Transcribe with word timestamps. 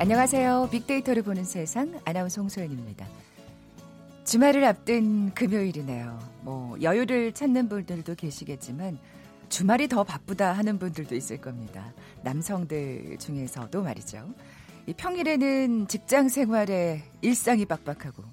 안녕하세요. 0.00 0.70
빅데이터를 0.72 1.22
보는 1.22 1.44
세상 1.44 2.00
아나운서 2.06 2.40
홍소연입니다. 2.40 3.06
주말을 4.24 4.64
앞둔 4.64 5.30
금요일이네요. 5.34 6.18
뭐 6.40 6.80
여유를 6.80 7.32
찾는 7.34 7.68
분들도 7.68 8.14
계시겠지만 8.14 8.98
주말이 9.50 9.88
더 9.88 10.02
바쁘다 10.02 10.52
하는 10.54 10.78
분들도 10.78 11.14
있을 11.14 11.38
겁니다. 11.38 11.92
남성들 12.22 13.18
중에서도 13.18 13.82
말이죠. 13.82 14.26
이 14.86 14.94
평일에는 14.94 15.86
직장 15.86 16.30
생활에 16.30 17.02
일상이 17.20 17.66
빡빡하고 17.66 18.24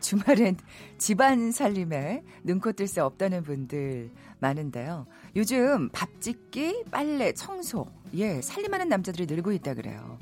주말엔 0.00 0.56
집안 0.96 1.50
살림에 1.50 2.22
눈코 2.44 2.70
뜰 2.70 2.86
새 2.86 3.00
없다는 3.00 3.42
분들 3.42 4.12
많은데요. 4.38 5.08
요즘 5.34 5.88
밥 5.88 6.08
짓기, 6.20 6.84
빨래, 6.92 7.32
청소, 7.32 7.88
예, 8.14 8.40
살림하는 8.40 8.88
남자들이 8.88 9.26
늘고 9.26 9.50
있다 9.50 9.74
그래요. 9.74 10.18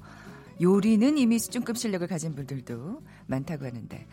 요리는 0.61 1.19
이미 1.19 1.39
수준급 1.39 1.77
실력을 1.77 2.07
가진 2.07 2.35
분들도 2.35 3.03
많다고 3.27 3.67
하는데 3.67 4.07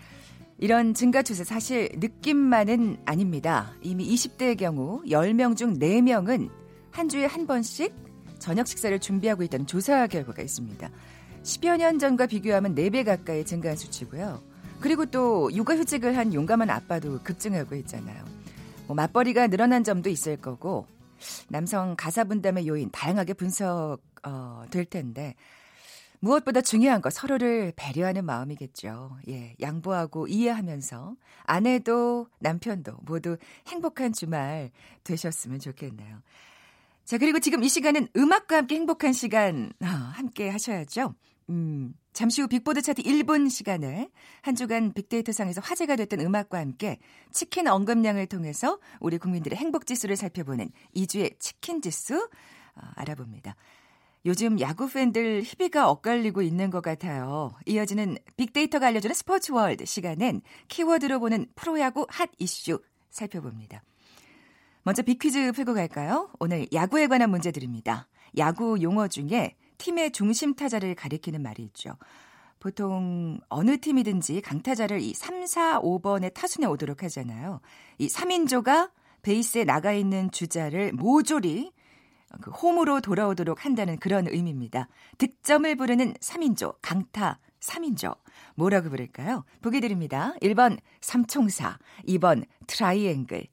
이런 0.57 0.93
증가 0.93 1.23
추세 1.23 1.43
사실 1.43 1.89
느낌만은 1.95 2.97
아닙니다. 3.05 3.73
이미 3.81 4.07
20대의 4.13 4.57
경우 4.57 5.01
10명 5.03 5.57
중 5.57 5.79
4명은 5.79 6.49
한 6.91 7.09
주에 7.09 7.25
한 7.25 7.47
번씩 7.47 7.93
저녁 8.39 8.67
식사를 8.67 8.97
준비하고 8.99 9.43
있다는 9.43 9.65
조사 9.65 10.05
결과가 10.07 10.41
있습니다. 10.41 10.89
10여 11.43 11.77
년 11.77 11.99
전과 11.99 12.27
비교하면 12.27 12.75
4배 12.75 13.03
가까이 13.05 13.43
증가한 13.43 13.77
수치고요. 13.77 14.41
그리고 14.79 15.05
또 15.05 15.51
육아휴직을 15.53 16.17
한 16.17 16.33
용감한 16.33 16.69
아빠도 16.69 17.19
급증하고 17.23 17.75
있잖아요. 17.75 18.23
뭐 18.87 18.95
맞벌이가 18.95 19.47
늘어난 19.47 19.83
점도 19.83 20.09
있을 20.09 20.37
거고 20.37 20.85
남성 21.47 21.95
가사 21.95 22.23
분담의 22.23 22.67
요인 22.67 22.89
다양하게 22.91 23.33
분석 23.33 23.99
어, 24.23 24.63
될 24.69 24.85
텐데 24.85 25.35
무엇보다 26.21 26.61
중요한 26.61 27.01
거 27.01 27.09
서로를 27.09 27.73
배려하는 27.75 28.25
마음이겠죠. 28.25 29.17
예, 29.27 29.55
양보하고 29.59 30.27
이해하면서 30.27 31.15
아내도 31.43 32.27
남편도 32.39 32.97
모두 33.01 33.37
행복한 33.67 34.13
주말 34.13 34.69
되셨으면 35.03 35.59
좋겠네요. 35.59 36.21
자, 37.05 37.17
그리고 37.17 37.39
지금 37.39 37.63
이 37.63 37.69
시간은 37.69 38.07
음악과 38.15 38.57
함께 38.57 38.75
행복한 38.75 39.13
시간 39.13 39.73
어, 39.81 39.85
함께 39.85 40.49
하셔야죠. 40.49 41.15
음, 41.49 41.93
잠시 42.13 42.41
후 42.41 42.47
빅보드 42.47 42.83
차트 42.83 43.01
1분 43.01 43.49
시간에 43.49 44.09
한 44.41 44.55
주간 44.55 44.93
빅데이터상에서 44.93 45.59
화제가 45.61 45.95
됐던 45.95 46.21
음악과 46.21 46.59
함께 46.59 46.99
치킨 47.31 47.67
언급량을 47.67 48.27
통해서 48.27 48.79
우리 48.99 49.17
국민들의 49.17 49.57
행복 49.57 49.87
지수를 49.87 50.15
살펴보는 50.15 50.69
이 50.95 51.04
주의 51.04 51.37
치킨 51.39 51.81
지수 51.81 52.29
어, 52.75 52.81
알아봅니다. 52.95 53.55
요즘 54.25 54.59
야구 54.59 54.87
팬들 54.87 55.41
희비가 55.41 55.89
엇갈리고 55.89 56.43
있는 56.43 56.69
것 56.69 56.81
같아요. 56.81 57.53
이어지는 57.65 58.17
빅데이터가 58.37 58.87
알려주는 58.87 59.15
스포츠 59.15 59.51
월드 59.51 59.85
시간엔 59.85 60.41
키워드로 60.67 61.19
보는 61.19 61.47
프로야구 61.55 62.05
핫 62.07 62.29
이슈 62.37 62.79
살펴봅니다. 63.09 63.83
먼저 64.83 65.01
빅퀴즈 65.01 65.53
풀고 65.53 65.73
갈까요? 65.73 66.29
오늘 66.39 66.67
야구에 66.71 67.07
관한 67.07 67.31
문제 67.31 67.51
드립니다. 67.51 68.07
야구 68.37 68.81
용어 68.81 69.07
중에 69.07 69.55
팀의 69.79 70.11
중심 70.11 70.53
타자를 70.53 70.93
가리키는 70.93 71.41
말이 71.41 71.63
있죠. 71.63 71.97
보통 72.59 73.39
어느 73.49 73.79
팀이든지 73.79 74.41
강타자를 74.41 75.01
이 75.01 75.15
3, 75.15 75.47
4, 75.47 75.81
5번의 75.81 76.33
타순에 76.35 76.67
오도록 76.67 77.01
하잖아요. 77.03 77.59
이 77.97 78.07
3인조가 78.07 78.91
베이스에 79.23 79.63
나가 79.63 79.93
있는 79.93 80.29
주자를 80.29 80.91
모조리 80.93 81.71
그 82.41 82.51
홈으로 82.51 83.01
돌아오도록 83.01 83.65
한다는 83.65 83.97
그런 83.97 84.27
의미입니다. 84.27 84.87
득점을 85.17 85.75
부르는 85.75 86.13
3인조, 86.13 86.75
강타 86.81 87.39
3인조. 87.59 88.17
뭐라고 88.55 88.89
부를까요? 88.89 89.43
보기 89.61 89.81
드립니다. 89.81 90.33
1번 90.41 90.77
삼총사, 91.01 91.77
2번 92.07 92.45
트라이앵글, 92.67 93.47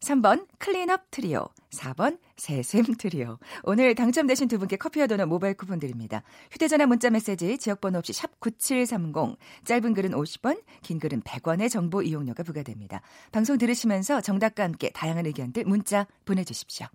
3번 0.00 0.46
클린업 0.58 1.10
트리오, 1.10 1.48
4번 1.70 2.18
새샘 2.36 2.84
트리오. 2.98 3.38
오늘 3.62 3.94
당첨되신 3.94 4.48
두 4.48 4.58
분께 4.58 4.76
커피와 4.76 5.06
도넛 5.06 5.28
모바일 5.28 5.54
쿠폰 5.54 5.78
드립니다. 5.78 6.22
휴대전화 6.50 6.86
문자 6.86 7.08
메시지 7.10 7.56
지역번호 7.56 7.98
없이 7.98 8.12
샵 8.12 8.38
9730, 8.40 9.38
짧은 9.64 9.94
글은 9.94 10.10
50원, 10.10 10.62
긴 10.82 10.98
글은 10.98 11.22
100원의 11.22 11.70
정보 11.70 12.02
이용료가 12.02 12.42
부과됩니다. 12.42 13.00
방송 13.32 13.56
들으시면서 13.56 14.20
정답과 14.20 14.62
함께 14.62 14.90
다양한 14.90 15.24
의견들 15.26 15.64
문자 15.64 16.06
보내주십시오. 16.26 16.86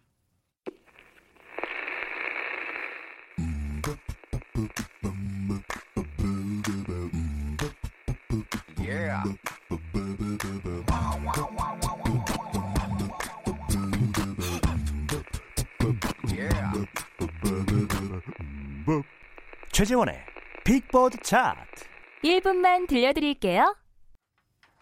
최재원의 19.72 20.16
빅보드 20.66 21.18
차트 21.24 21.86
1분만 22.24 22.88
들려드릴게요. 22.88 23.76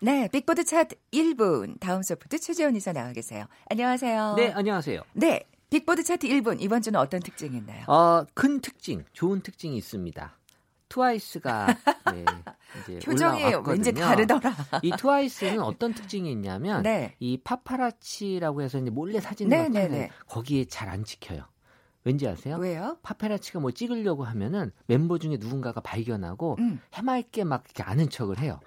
네, 0.01 0.28
빅보드 0.31 0.63
차트 0.63 0.95
1분. 1.12 1.79
다음 1.79 2.01
소프트 2.03 2.40
최재원 2.40 2.75
이사 2.75 2.94
나와 2.94 3.12
계세요. 3.13 3.45
안녕하세요. 3.69 4.35
네, 4.38 4.51
안녕하세요. 4.53 5.01
네, 5.13 5.44
빅보드 5.69 6.03
차트 6.03 6.28
1분. 6.28 6.62
이번 6.62 6.81
주는 6.81 7.00
어떤 7.00 7.19
특징이 7.19 7.57
있나요? 7.57 7.84
어, 7.88 8.25
큰 8.34 8.62
특징, 8.62 9.03
좋은 9.13 9.41
특징이 9.41 9.75
있습니다. 9.78 10.38
트와이스가 10.89 11.68
네, 12.13 12.25
이제 12.81 13.00
표정이 13.00 13.44
올라왔거든요. 13.44 13.74
왠지 13.74 13.91
다르더라. 13.94 14.56
이 14.84 14.91
트와이스는 14.97 15.59
어떤 15.59 15.94
특징이 15.94 16.31
있냐면 16.31 16.81
네. 16.84 17.16
이 17.19 17.38
파파라치라고 17.44 18.62
해서 18.62 18.78
이제 18.78 18.89
몰래 18.89 19.19
사진을 19.19 19.50
네, 19.50 19.63
막 19.63 19.72
네, 19.74 19.88
네. 19.89 20.09
거기에 20.28 20.66
잘 20.66 20.88
안 20.88 21.03
찍혀요. 21.03 21.44
왠지 22.07 22.25
아세요? 22.25 22.56
왜요? 22.56 22.97
파파라치가 23.03 23.59
뭐 23.59 23.72
찍으려고 23.72 24.23
하면은 24.23 24.72
멤버 24.85 25.18
중에 25.18 25.35
누군가가 25.38 25.81
발견하고 25.81 26.56
음. 26.57 26.79
해맑게 26.94 27.44
막 27.44 27.66
이렇게 27.66 27.84
아는 27.84 28.09
척을 28.09 28.40
해요. 28.40 28.62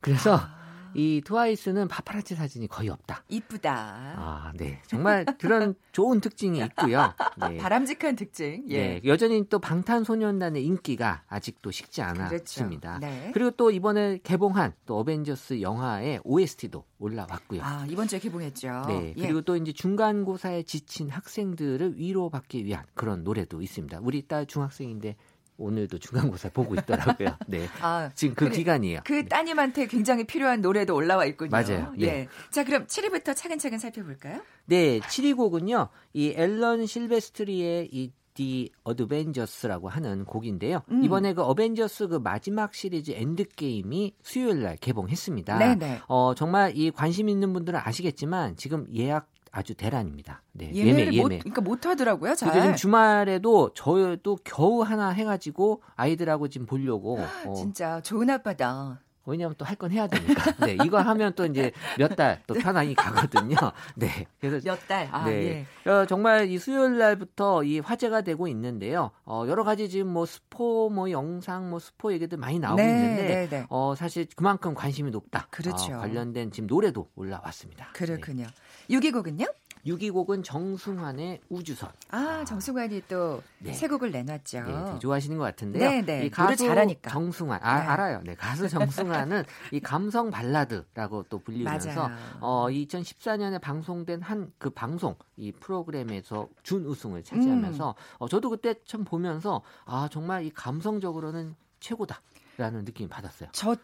그래서 0.00 0.36
아. 0.36 0.65
이 0.96 1.20
트와이스는 1.24 1.88
파파라치 1.88 2.34
사진이 2.34 2.68
거의 2.68 2.88
없다. 2.88 3.22
이쁘다. 3.28 4.14
아, 4.16 4.52
네. 4.56 4.80
정말 4.86 5.26
그런 5.38 5.74
좋은 5.92 6.20
특징이 6.20 6.58
있고요. 6.64 7.12
네. 7.50 7.58
바람직한 7.58 8.16
특징. 8.16 8.64
예. 8.68 8.78
네, 8.78 9.00
여전히 9.04 9.46
또 9.48 9.58
방탄소년단의 9.58 10.64
인기가 10.64 11.22
아직도 11.28 11.70
식지 11.70 12.00
않았습니다. 12.00 12.98
그렇죠. 12.98 13.06
네. 13.06 13.30
그리고 13.34 13.50
또 13.50 13.70
이번에 13.70 14.18
개봉한 14.22 14.72
또 14.86 14.98
어벤져스 14.98 15.60
영화의 15.60 16.20
OST도 16.24 16.84
올라왔고요. 16.98 17.60
아, 17.62 17.86
이번 17.88 18.08
주에 18.08 18.18
개봉했죠. 18.18 18.84
네, 18.88 19.14
예. 19.16 19.22
그리고 19.22 19.42
또 19.42 19.56
이제 19.56 19.72
중간고사에 19.72 20.62
지친 20.62 21.10
학생들을 21.10 21.98
위로받기 21.98 22.64
위한 22.64 22.84
그런 22.94 23.22
노래도 23.22 23.60
있습니다. 23.60 24.00
우리 24.02 24.26
딸 24.26 24.46
중학생인데 24.46 25.16
오늘도 25.58 25.98
중간고사 25.98 26.50
보고 26.50 26.74
있더라고요. 26.74 27.36
네, 27.46 27.68
아, 27.80 28.10
지금 28.14 28.34
그 28.34 28.46
그래. 28.46 28.56
기간이에요. 28.56 29.00
그 29.04 29.26
따님한테 29.26 29.86
굉장히 29.86 30.24
필요한 30.24 30.60
노래도 30.60 30.94
올라와 30.94 31.24
있군요. 31.24 31.50
맞아요. 31.50 31.92
네. 31.96 32.06
예. 32.06 32.28
자, 32.50 32.64
그럼 32.64 32.86
7위부터 32.86 33.34
차근차근 33.34 33.78
살펴볼까요? 33.78 34.42
네, 34.66 35.00
7위 35.00 35.36
곡은요. 35.36 35.88
이 36.12 36.34
앨런 36.36 36.86
실베스트리의 36.86 37.88
이 37.92 38.12
The 38.34 38.70
Avengers라고 38.86 39.88
하는 39.88 40.24
곡인데요. 40.24 40.82
음. 40.90 41.02
이번에 41.02 41.32
그 41.32 41.42
어벤져스 41.42 42.08
그 42.08 42.16
마지막 42.16 42.74
시리즈 42.74 43.12
엔드 43.12 43.44
게임이 43.56 44.14
수요일 44.22 44.62
날 44.62 44.76
개봉했습니다. 44.76 45.58
네네. 45.58 46.00
어, 46.06 46.34
정말 46.34 46.76
이 46.76 46.90
관심 46.90 47.28
있는 47.30 47.52
분들은 47.54 47.80
아시겠지만 47.82 48.56
지금 48.56 48.86
예약 48.94 49.28
아주 49.56 49.74
대란입니다. 49.74 50.42
네, 50.52 50.70
예매를 50.74 51.14
예매 51.14 51.22
못, 51.22 51.32
예매. 51.32 51.38
그러니까 51.38 51.62
못 51.62 51.86
하더라고요. 51.86 52.34
잘. 52.34 52.52
지금 52.52 52.76
주말에도 52.76 53.72
저도 53.72 54.36
겨우 54.44 54.82
하나 54.82 55.08
해가지고 55.08 55.80
아이들하고 55.94 56.48
지금 56.48 56.66
보려고. 56.66 57.18
어, 57.46 57.54
진짜 57.54 58.02
좋은 58.02 58.28
아빠다. 58.28 59.00
왜냐하면 59.26 59.54
또 59.58 59.64
할 59.64 59.76
건 59.76 59.90
해야 59.90 60.06
되니까. 60.06 60.52
네, 60.66 60.76
이거 60.84 61.00
하면 61.00 61.32
또 61.34 61.44
이제 61.46 61.72
몇 61.98 62.14
달 62.16 62.40
또 62.46 62.54
편안히 62.54 62.94
가거든요. 62.94 63.56
네, 63.96 64.26
그래서 64.40 64.60
몇 64.64 64.86
달. 64.88 65.08
아, 65.12 65.24
네. 65.26 65.66
예. 65.86 65.90
어, 65.90 66.06
정말 66.06 66.48
이 66.50 66.58
수요일 66.58 66.98
날부터 66.98 67.64
이 67.64 67.80
화제가 67.80 68.22
되고 68.22 68.46
있는데요. 68.48 69.10
어, 69.24 69.44
여러 69.48 69.64
가지 69.64 69.88
지금 69.88 70.08
뭐 70.12 70.24
스포 70.26 70.88
뭐 70.90 71.10
영상 71.10 71.68
뭐 71.70 71.78
스포 71.78 72.12
얘기들 72.12 72.38
많이 72.38 72.58
나오고 72.58 72.80
네, 72.80 72.88
있는데 72.88 73.26
네, 73.26 73.48
네. 73.48 73.66
어, 73.68 73.94
사실 73.96 74.26
그만큼 74.36 74.74
관심이 74.74 75.10
높다. 75.10 75.48
그렇죠. 75.50 75.94
어, 75.94 75.98
관련된 75.98 76.50
지금 76.52 76.66
노래도 76.66 77.10
올라왔습니다. 77.16 77.88
그렇군요. 77.92 78.46
6위 78.90 79.12
곡은요? 79.12 79.46
6위 79.86 80.12
곡은 80.12 80.42
정승환의 80.42 81.40
우주선. 81.48 81.90
아, 82.10 82.44
정승환이 82.44 83.02
또 83.08 83.42
네. 83.60 83.72
새 83.72 83.86
곡을 83.88 84.10
내놨죠. 84.10 84.64
네, 84.64 84.84
되게 84.86 84.98
좋아하시는 84.98 85.38
것 85.38 85.44
같은데요. 85.44 85.88
네, 85.88 86.02
네. 86.02 86.28
가수 86.28 86.56
잘하니까. 86.66 87.10
정승환, 87.10 87.60
아, 87.62 87.80
네. 87.80 87.86
알아요. 87.86 88.20
네, 88.24 88.34
가수 88.34 88.68
정승환은 88.68 89.44
이 89.72 89.80
감성 89.80 90.30
발라드라고 90.30 91.24
또 91.28 91.38
불리면서. 91.38 92.10
어, 92.40 92.66
2014년에 92.68 93.60
방송된 93.60 94.22
한 94.22 94.52
그 94.58 94.70
방송 94.70 95.14
이 95.36 95.52
프로그램에서 95.52 96.48
준 96.62 96.86
우승을 96.86 97.22
차지하면서 97.22 97.90
음. 97.90 97.94
어, 98.18 98.28
저도 98.28 98.50
그때 98.50 98.74
참 98.84 99.04
보면서 99.04 99.62
아 99.84 100.08
정말 100.10 100.44
이 100.44 100.50
감성적으로는 100.50 101.54
최고다 101.80 102.20
라는 102.56 102.84
느낌이 102.84 103.08
받았어요. 103.08 103.50
저 103.52 103.76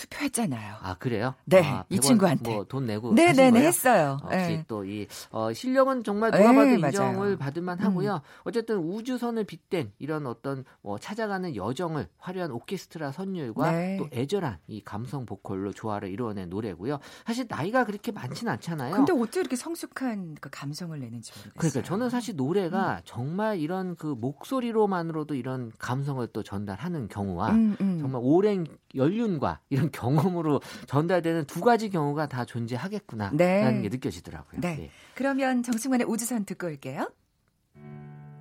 투표했잖아요. 0.00 0.76
아 0.80 0.94
그래요? 0.98 1.34
네, 1.44 1.62
아, 1.62 1.84
이 1.90 1.96
100원 1.98 2.02
친구한테. 2.02 2.50
뭐 2.54 2.64
돈 2.64 2.86
내고 2.86 3.12
네네네 3.12 3.42
하신 3.42 3.52
거예요? 3.52 3.66
했어요. 3.66 4.18
어, 4.22 4.28
네. 4.30 4.36
역시 4.52 4.64
또이 4.68 5.06
어, 5.30 5.52
실력은 5.52 6.04
정말 6.04 6.30
누가 6.30 6.52
네, 6.52 6.56
봐도 6.56 6.78
맞아요. 6.78 7.10
인정을 7.10 7.36
받을 7.36 7.62
만하고요. 7.62 8.14
음. 8.14 8.20
어쨌든 8.44 8.76
우주선을 8.78 9.44
빗댄 9.44 9.92
이런 9.98 10.26
어떤 10.26 10.64
뭐 10.82 10.98
찾아가는 10.98 11.54
여정을 11.56 12.08
화려한 12.18 12.50
오케스트라 12.52 13.12
선율과 13.12 13.70
네. 13.72 13.96
또 13.98 14.08
애절한 14.12 14.58
이 14.68 14.80
감성 14.82 15.26
보컬로 15.26 15.72
조화를 15.72 16.08
이루어낸 16.10 16.48
노래고요. 16.48 16.98
사실 17.26 17.46
나이가 17.48 17.84
그렇게 17.84 18.12
많지는 18.12 18.52
않잖아요. 18.54 18.94
근데 18.94 19.12
어떻게 19.12 19.40
이렇게 19.40 19.56
성숙한 19.56 20.36
그 20.40 20.48
감성을 20.50 20.98
내는지 20.98 21.32
모르겠어요. 21.32 21.54
그러니까 21.58 21.82
저는 21.82 22.10
사실 22.10 22.36
노래가 22.36 22.96
음. 22.96 23.00
정말 23.04 23.58
이런 23.58 23.96
그 23.96 24.06
목소리로만으로도 24.18 25.34
이런 25.34 25.72
감성을 25.78 26.24
또 26.28 26.42
전달하는 26.42 27.08
경우와 27.08 27.50
음, 27.50 27.76
음. 27.80 27.98
정말 28.00 28.20
오랜 28.24 28.66
연륜과 28.94 29.60
이런 29.70 29.89
경험으로 29.90 30.60
전달되는 30.86 31.44
두 31.46 31.60
가지 31.60 31.90
경우가 31.90 32.26
다 32.26 32.44
존재하겠구나라는 32.44 33.36
네. 33.36 33.82
게 33.82 33.88
느껴지더라고요. 33.88 34.60
네. 34.60 34.90
그러면 35.14 35.62
정승환의 35.62 36.06
우주선 36.08 36.44
듣고 36.44 36.66
올게요. 36.66 37.10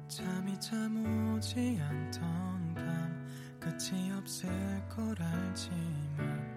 잠이 0.10 0.60
참 0.60 1.36
오지 1.38 1.80
않던 1.80 2.74
밤 2.74 3.28
끝이 3.60 4.12
없을 4.18 4.50
걸 4.90 5.16
알지만 5.22 6.50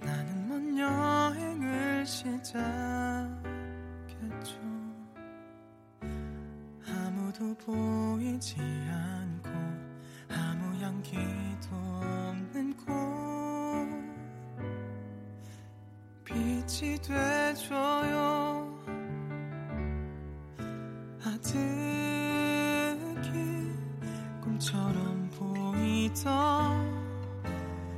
나는 0.00 0.48
먼 0.48 0.76
여행을 0.76 2.04
시작했죠 2.04 2.56
아무도 6.84 7.54
보이지 7.58 8.56
않고 8.58 9.50
아무 10.28 10.76
향기도 10.82 11.76
없는 11.76 12.76
곳 12.78 13.15
빛이 16.78 16.98
돼줘요. 17.00 18.68
아득히 21.24 21.56
꿈처럼 24.42 25.30
보이던 25.38 26.20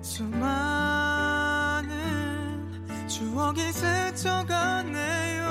수많은 0.01 1.89
추억이 3.09 3.73
스쳐가네요. 3.73 5.49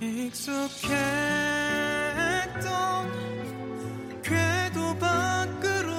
익숙했던 0.00 1.02
궤도 4.22 4.98
밖으로 4.98 5.92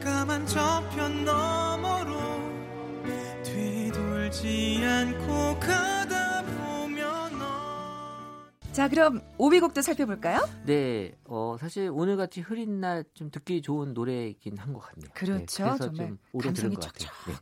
까만 0.00 0.46
저편 0.46 1.24
너 1.24 1.59
자, 8.72 8.88
그럼 8.88 9.20
오비곡도 9.36 9.82
살펴볼까요? 9.82 10.48
네, 10.64 11.12
어, 11.24 11.56
사실 11.58 11.90
오늘같이 11.92 12.40
흐린 12.40 12.80
날 12.80 13.04
좀 13.14 13.30
듣기 13.30 13.62
좋은 13.62 13.92
노래이긴 13.94 14.56
한 14.58 14.72
것 14.72 14.80
같네요. 14.80 15.10
그렇죠. 15.12 15.64
네, 15.64 15.70
그래서 15.70 15.76
정말 15.88 16.06
좀 16.08 16.18
오래 16.32 16.52
들은 16.52 16.70
감성이 16.70 16.74
것 16.76 16.92
같아요. 16.92 17.10
네. 17.26 17.34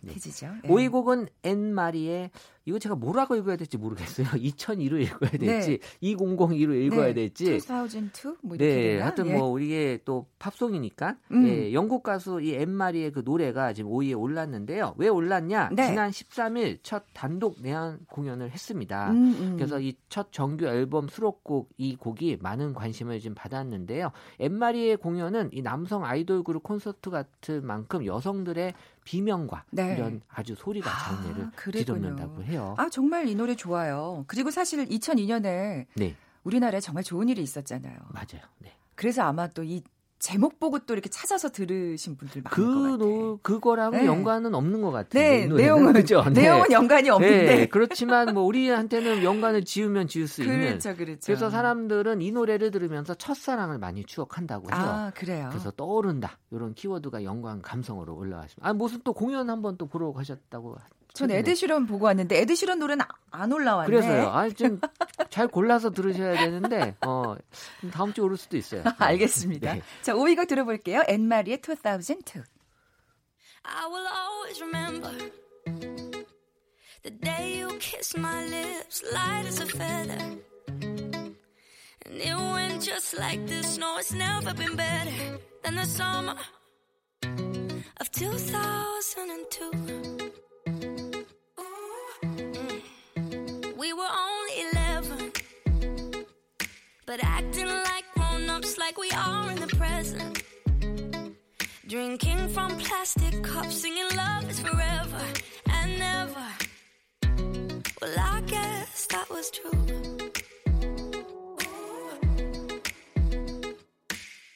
네. 0.00 0.12
해지죠. 0.14 0.52
예. 0.64 0.68
오이 0.68 0.88
곡은 0.88 1.28
앤마리의 1.42 2.30
이거 2.66 2.78
제가 2.78 2.94
뭐라고 2.94 3.36
읽어야 3.36 3.56
될지 3.56 3.78
모르겠어요. 3.78 4.26
2002로 4.28 5.00
읽어야 5.00 5.30
될지 5.30 5.78
2002로 6.02 6.74
읽어야 6.86 7.06
네. 7.06 7.14
될지 7.14 7.56
2002? 7.56 8.34
뭐 8.42 8.56
이렇게 8.56 8.74
네, 8.74 8.82
되나? 8.94 9.04
하여튼 9.06 9.26
예. 9.26 9.34
뭐 9.36 9.48
우리의 9.48 10.00
또 10.04 10.26
팝송이니까 10.38 11.16
음. 11.32 11.46
예, 11.48 11.72
영국 11.72 12.02
가수 12.02 12.40
이 12.40 12.54
엠마리의 12.54 13.12
그 13.12 13.22
노래가 13.24 13.72
지금 13.72 13.90
5위에 13.90 14.18
올랐는데요. 14.18 14.94
왜 14.98 15.08
올랐냐? 15.08 15.70
네. 15.72 15.86
지난 15.86 16.10
13일 16.10 16.78
첫 16.82 17.04
단독 17.12 17.56
내한 17.62 18.00
공연을 18.08 18.50
했습니다. 18.50 19.10
음, 19.10 19.36
음. 19.40 19.56
그래서 19.56 19.80
이 19.80 19.94
첫 20.10 20.32
정규 20.32 20.66
앨범 20.66 21.08
수록곡 21.08 21.70
이 21.78 21.96
곡이 21.96 22.38
많은 22.40 22.74
관심을 22.74 23.20
좀 23.20 23.34
받았는데요. 23.34 24.10
엠마리의 24.40 24.96
공연은 24.98 25.50
이 25.52 25.62
남성 25.62 26.04
아이돌 26.04 26.42
그룹 26.42 26.64
콘서트 26.64 27.10
같은 27.10 27.64
만큼 27.64 28.04
여성들의 28.04 28.74
비명과 29.10 29.64
네. 29.70 29.96
이런 29.96 30.22
아주 30.28 30.54
소리가 30.54 30.88
아, 30.88 30.98
장르를 31.16 31.50
그랬군요. 31.56 31.72
뒤덮는다고 31.98 32.44
해요. 32.44 32.76
아, 32.78 32.88
정말 32.90 33.26
이 33.28 33.34
노래 33.34 33.56
좋아요. 33.56 34.22
그리고 34.28 34.52
사실 34.52 34.86
2002년에 34.86 35.86
네, 35.94 36.14
우리나라에 36.44 36.80
정말 36.80 37.02
좋은 37.02 37.28
일이 37.28 37.42
있었잖아요. 37.42 37.98
맞아요. 38.12 38.46
네. 38.58 38.72
그래서 38.94 39.22
아마 39.22 39.48
또 39.48 39.64
이 39.64 39.82
제목 40.20 40.60
보고 40.60 40.78
또 40.80 40.92
이렇게 40.92 41.08
찾아서 41.08 41.48
들으신 41.48 42.16
분들 42.16 42.42
많을 42.42 42.54
그 42.54 42.62
것 42.62 42.82
같아요. 42.82 42.96
노, 42.98 43.38
그거랑은 43.42 44.00
네. 44.00 44.06
연관은 44.06 44.54
없는 44.54 44.82
것 44.82 44.90
같아요. 44.90 45.22
네. 45.22 45.46
내용은 45.46 45.94
그죠? 45.94 46.22
네. 46.32 46.42
내용은 46.42 46.70
연관이 46.70 47.08
없는데. 47.08 47.44
네, 47.56 47.66
그렇지만 47.72 48.34
뭐 48.34 48.42
우리한테는 48.44 49.24
연관을 49.24 49.64
지으면 49.64 50.08
지을 50.08 50.28
수 50.28 50.42
있는. 50.42 50.60
그렇죠, 50.60 50.94
그렇죠. 50.94 51.20
그래서 51.24 51.48
사람들은 51.48 52.20
이 52.20 52.30
노래를 52.32 52.70
들으면서 52.70 53.14
첫사랑을 53.14 53.78
많이 53.78 54.04
추억한다고 54.04 54.70
해요. 54.70 54.78
아, 54.78 55.10
그래요. 55.14 55.48
그래서 55.50 55.70
떠오른다. 55.70 56.38
이런 56.50 56.74
키워드가 56.74 57.24
연관 57.24 57.62
감성으로 57.62 58.14
올라왔습니다. 58.14 58.68
아, 58.68 58.74
무슨 58.74 59.00
또 59.02 59.14
공연 59.14 59.48
한번 59.48 59.78
또 59.78 59.86
보러 59.86 60.12
가셨다고. 60.12 60.76
전. 61.14 61.30
에드시런 61.30 61.86
보고 61.86 62.06
왔는데 62.06 62.38
에드시런 62.40 62.78
노래는 62.78 63.04
안 63.30 63.52
올라왔네. 63.52 63.90
그래서요. 63.90 64.28
아, 64.28 64.48
좀잘 64.48 65.48
골라서 65.48 65.90
들으셔야 65.90 66.44
되는데 66.44 66.96
어, 67.06 67.36
다음 67.92 68.12
주에 68.12 68.24
오를 68.24 68.36
수도 68.36 68.56
있어요. 68.56 68.82
네. 68.84 68.90
알겠습니다. 68.98 69.74
네. 69.74 69.82
자, 70.02 70.14
5위가 70.14 70.46
들어볼게요. 70.48 71.02
앤마리의 71.08 71.60
2002. 71.62 72.42
I 73.62 73.86
will 73.86 74.06
always 74.06 74.62
remember 74.62 75.12
the 77.02 77.10
day 77.10 77.58
you 77.60 77.68
kissed 77.78 78.16
my 78.18 78.44
lips, 78.46 79.02
light 79.12 79.46
as 79.46 79.60
a 79.60 79.66
feather. 79.66 80.18
And 82.06 82.16
it 82.16 82.34
went 82.34 82.80
just 82.82 83.14
like 83.18 83.46
this. 83.46 83.76
No, 83.78 83.98
it's 83.98 84.12
never 84.12 84.54
been 84.54 84.74
better 84.76 85.38
than 85.62 85.74
the 85.76 85.84
summer 85.84 86.34
of 88.00 88.10
2002. 88.10 90.32
But 97.10 97.18
acting 97.24 97.66
like 97.66 98.04
grown 98.14 98.48
ups, 98.48 98.78
like 98.78 98.96
we 98.96 99.10
are 99.10 99.50
in 99.50 99.56
the 99.58 99.66
present. 99.74 100.44
Drinking 101.88 102.48
from 102.50 102.78
plastic 102.78 103.42
cups, 103.42 103.80
singing 103.82 104.06
love 104.16 104.48
is 104.48 104.60
forever 104.60 105.24
and 105.72 105.98
never. 105.98 106.46
Well, 108.00 108.16
I 108.16 108.40
guess 108.46 109.08
that 109.08 109.28
was 109.28 109.50
true. 109.50 109.74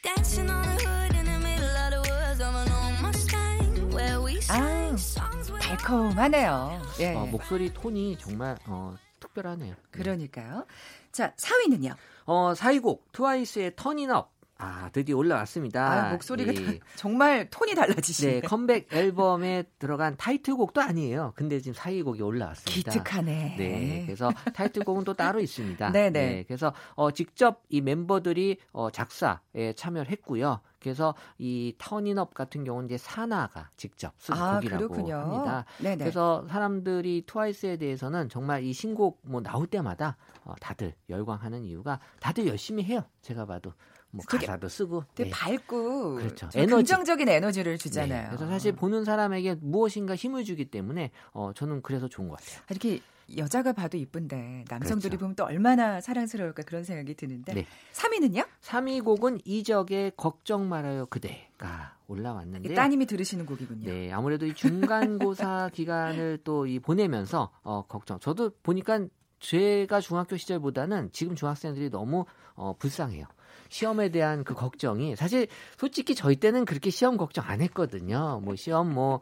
Dancing 0.04 0.48
on 0.48 0.62
the 0.62 0.76
hood 0.86 1.12
in 1.16 1.26
the 1.26 1.38
middle 1.48 1.76
of 1.84 1.90
the 1.90 2.02
woods 2.08 2.40
of 2.40 2.54
an 2.54 2.68
old 2.70 3.02
Mustang, 3.02 3.90
where 3.90 4.20
we 4.22 4.40
sang 4.40 4.92
Ah, 4.92 4.96
songs 4.96 5.50
with 5.50 5.60
달콤하네요. 5.60 6.80
예. 7.00 7.14
어, 7.14 7.26
목소리 7.26 7.74
톤이 7.74 8.16
정말 8.20 8.56
어, 8.68 8.94
특별하네요. 9.18 9.74
그러니까요. 9.90 10.66
자, 11.10 11.32
4위는요. 11.36 11.96
어, 12.26 12.52
4위곡 12.54 13.00
트와이스의 13.12 13.72
터닝업. 13.76 14.32
아, 14.56 14.88
드디어 14.92 15.16
올라왔습니다. 15.16 16.08
아, 16.08 16.12
목소리가 16.12 16.52
이- 16.52 16.78
다- 16.78 16.84
정말 16.94 17.50
톤이 17.50 17.74
달라지시네. 17.74 18.32
네, 18.34 18.40
컴백 18.40 18.86
앨범에 18.94 19.64
들어간 19.80 20.16
타이틀곡도 20.16 20.80
아니에요. 20.80 21.32
근데 21.34 21.58
지금 21.58 21.74
4위곡이 21.76 22.24
올라왔습니다. 22.24 22.92
기특하네. 22.92 23.56
네, 23.58 24.02
그래서 24.06 24.30
타이틀곡은 24.54 25.02
또 25.04 25.12
따로 25.14 25.40
있습니다. 25.40 25.90
네네. 25.90 26.44
그래서 26.46 26.72
어, 26.94 27.10
직접 27.10 27.62
이 27.68 27.80
멤버들이 27.80 28.58
어, 28.72 28.90
작사에 28.90 29.72
참여를 29.74 30.10
했고요. 30.12 30.60
그래서 30.84 31.14
이 31.38 31.74
터닝업 31.78 32.34
같은 32.34 32.62
경우는 32.62 32.88
이제 32.88 32.98
사나가 32.98 33.70
직접 33.76 34.12
쓴 34.18 34.34
아, 34.34 34.56
곡이라고 34.56 34.88
그렇군요. 34.88 35.16
합니다. 35.16 35.64
네네. 35.78 35.96
그래서 35.96 36.46
사람들이 36.48 37.24
트와이스에 37.26 37.78
대해서는 37.78 38.28
정말 38.28 38.62
이 38.62 38.72
신곡 38.72 39.20
뭐 39.22 39.40
나올 39.40 39.66
때마다 39.66 40.16
어, 40.44 40.54
다들 40.60 40.94
열광하는 41.08 41.64
이유가 41.64 41.98
다들 42.20 42.46
열심히 42.46 42.84
해요. 42.84 43.02
제가 43.22 43.46
봐도 43.46 43.72
뭐 44.10 44.24
가사도 44.28 44.68
쓰고. 44.68 45.04
되게 45.14 45.30
네. 45.30 45.34
밝고 45.34 46.14
그렇죠. 46.16 46.48
좀 46.50 46.62
에너지. 46.62 46.92
긍정적인 46.92 47.28
에너지를 47.28 47.72
네. 47.72 47.78
주잖아요. 47.78 48.28
그래서 48.28 48.46
사실 48.46 48.72
보는 48.72 49.04
사람에게 49.04 49.56
무엇인가 49.60 50.14
힘을 50.14 50.44
주기 50.44 50.66
때문에 50.66 51.10
어, 51.32 51.52
저는 51.54 51.82
그래서 51.82 52.06
좋은 52.08 52.28
것 52.28 52.38
같아요. 52.38 52.60
이렇게 52.70 53.00
여자가 53.36 53.72
봐도 53.72 53.96
이쁜데 53.96 54.64
남성들이 54.68 55.10
그렇죠. 55.10 55.18
보면 55.20 55.36
또 55.36 55.44
얼마나 55.44 56.00
사랑스러울까 56.00 56.62
그런 56.64 56.84
생각이 56.84 57.14
드는데 57.14 57.54
네. 57.54 57.66
3위는요? 57.92 58.46
3위 58.62 59.04
곡은 59.04 59.40
이적의 59.44 60.12
걱정 60.16 60.68
말아요 60.68 61.06
그대가 61.06 61.96
올라왔는데 62.08 62.74
따님이 62.74 63.06
들으시는 63.06 63.46
곡이군요. 63.46 63.90
네, 63.90 64.12
아무래도 64.12 64.44
이 64.46 64.54
중간고사 64.54 65.70
기간을 65.74 66.38
또 66.44 66.64
이 66.66 66.78
보내면서 66.78 67.50
어, 67.62 67.82
걱정. 67.86 68.18
저도 68.20 68.50
보니까 68.62 69.06
제가 69.40 70.00
중학교 70.00 70.36
시절보다는 70.36 71.10
지금 71.12 71.34
중학생들이 71.34 71.90
너무 71.90 72.24
어, 72.54 72.74
불쌍해요. 72.78 73.26
시험에 73.68 74.08
대한 74.10 74.44
그 74.44 74.54
걱정이 74.54 75.16
사실 75.16 75.48
솔직히 75.76 76.14
저희 76.14 76.36
때는 76.36 76.64
그렇게 76.64 76.90
시험 76.90 77.16
걱정 77.16 77.44
안 77.46 77.60
했거든요. 77.60 78.40
뭐 78.42 78.54
시험 78.56 78.92
뭐 78.94 79.20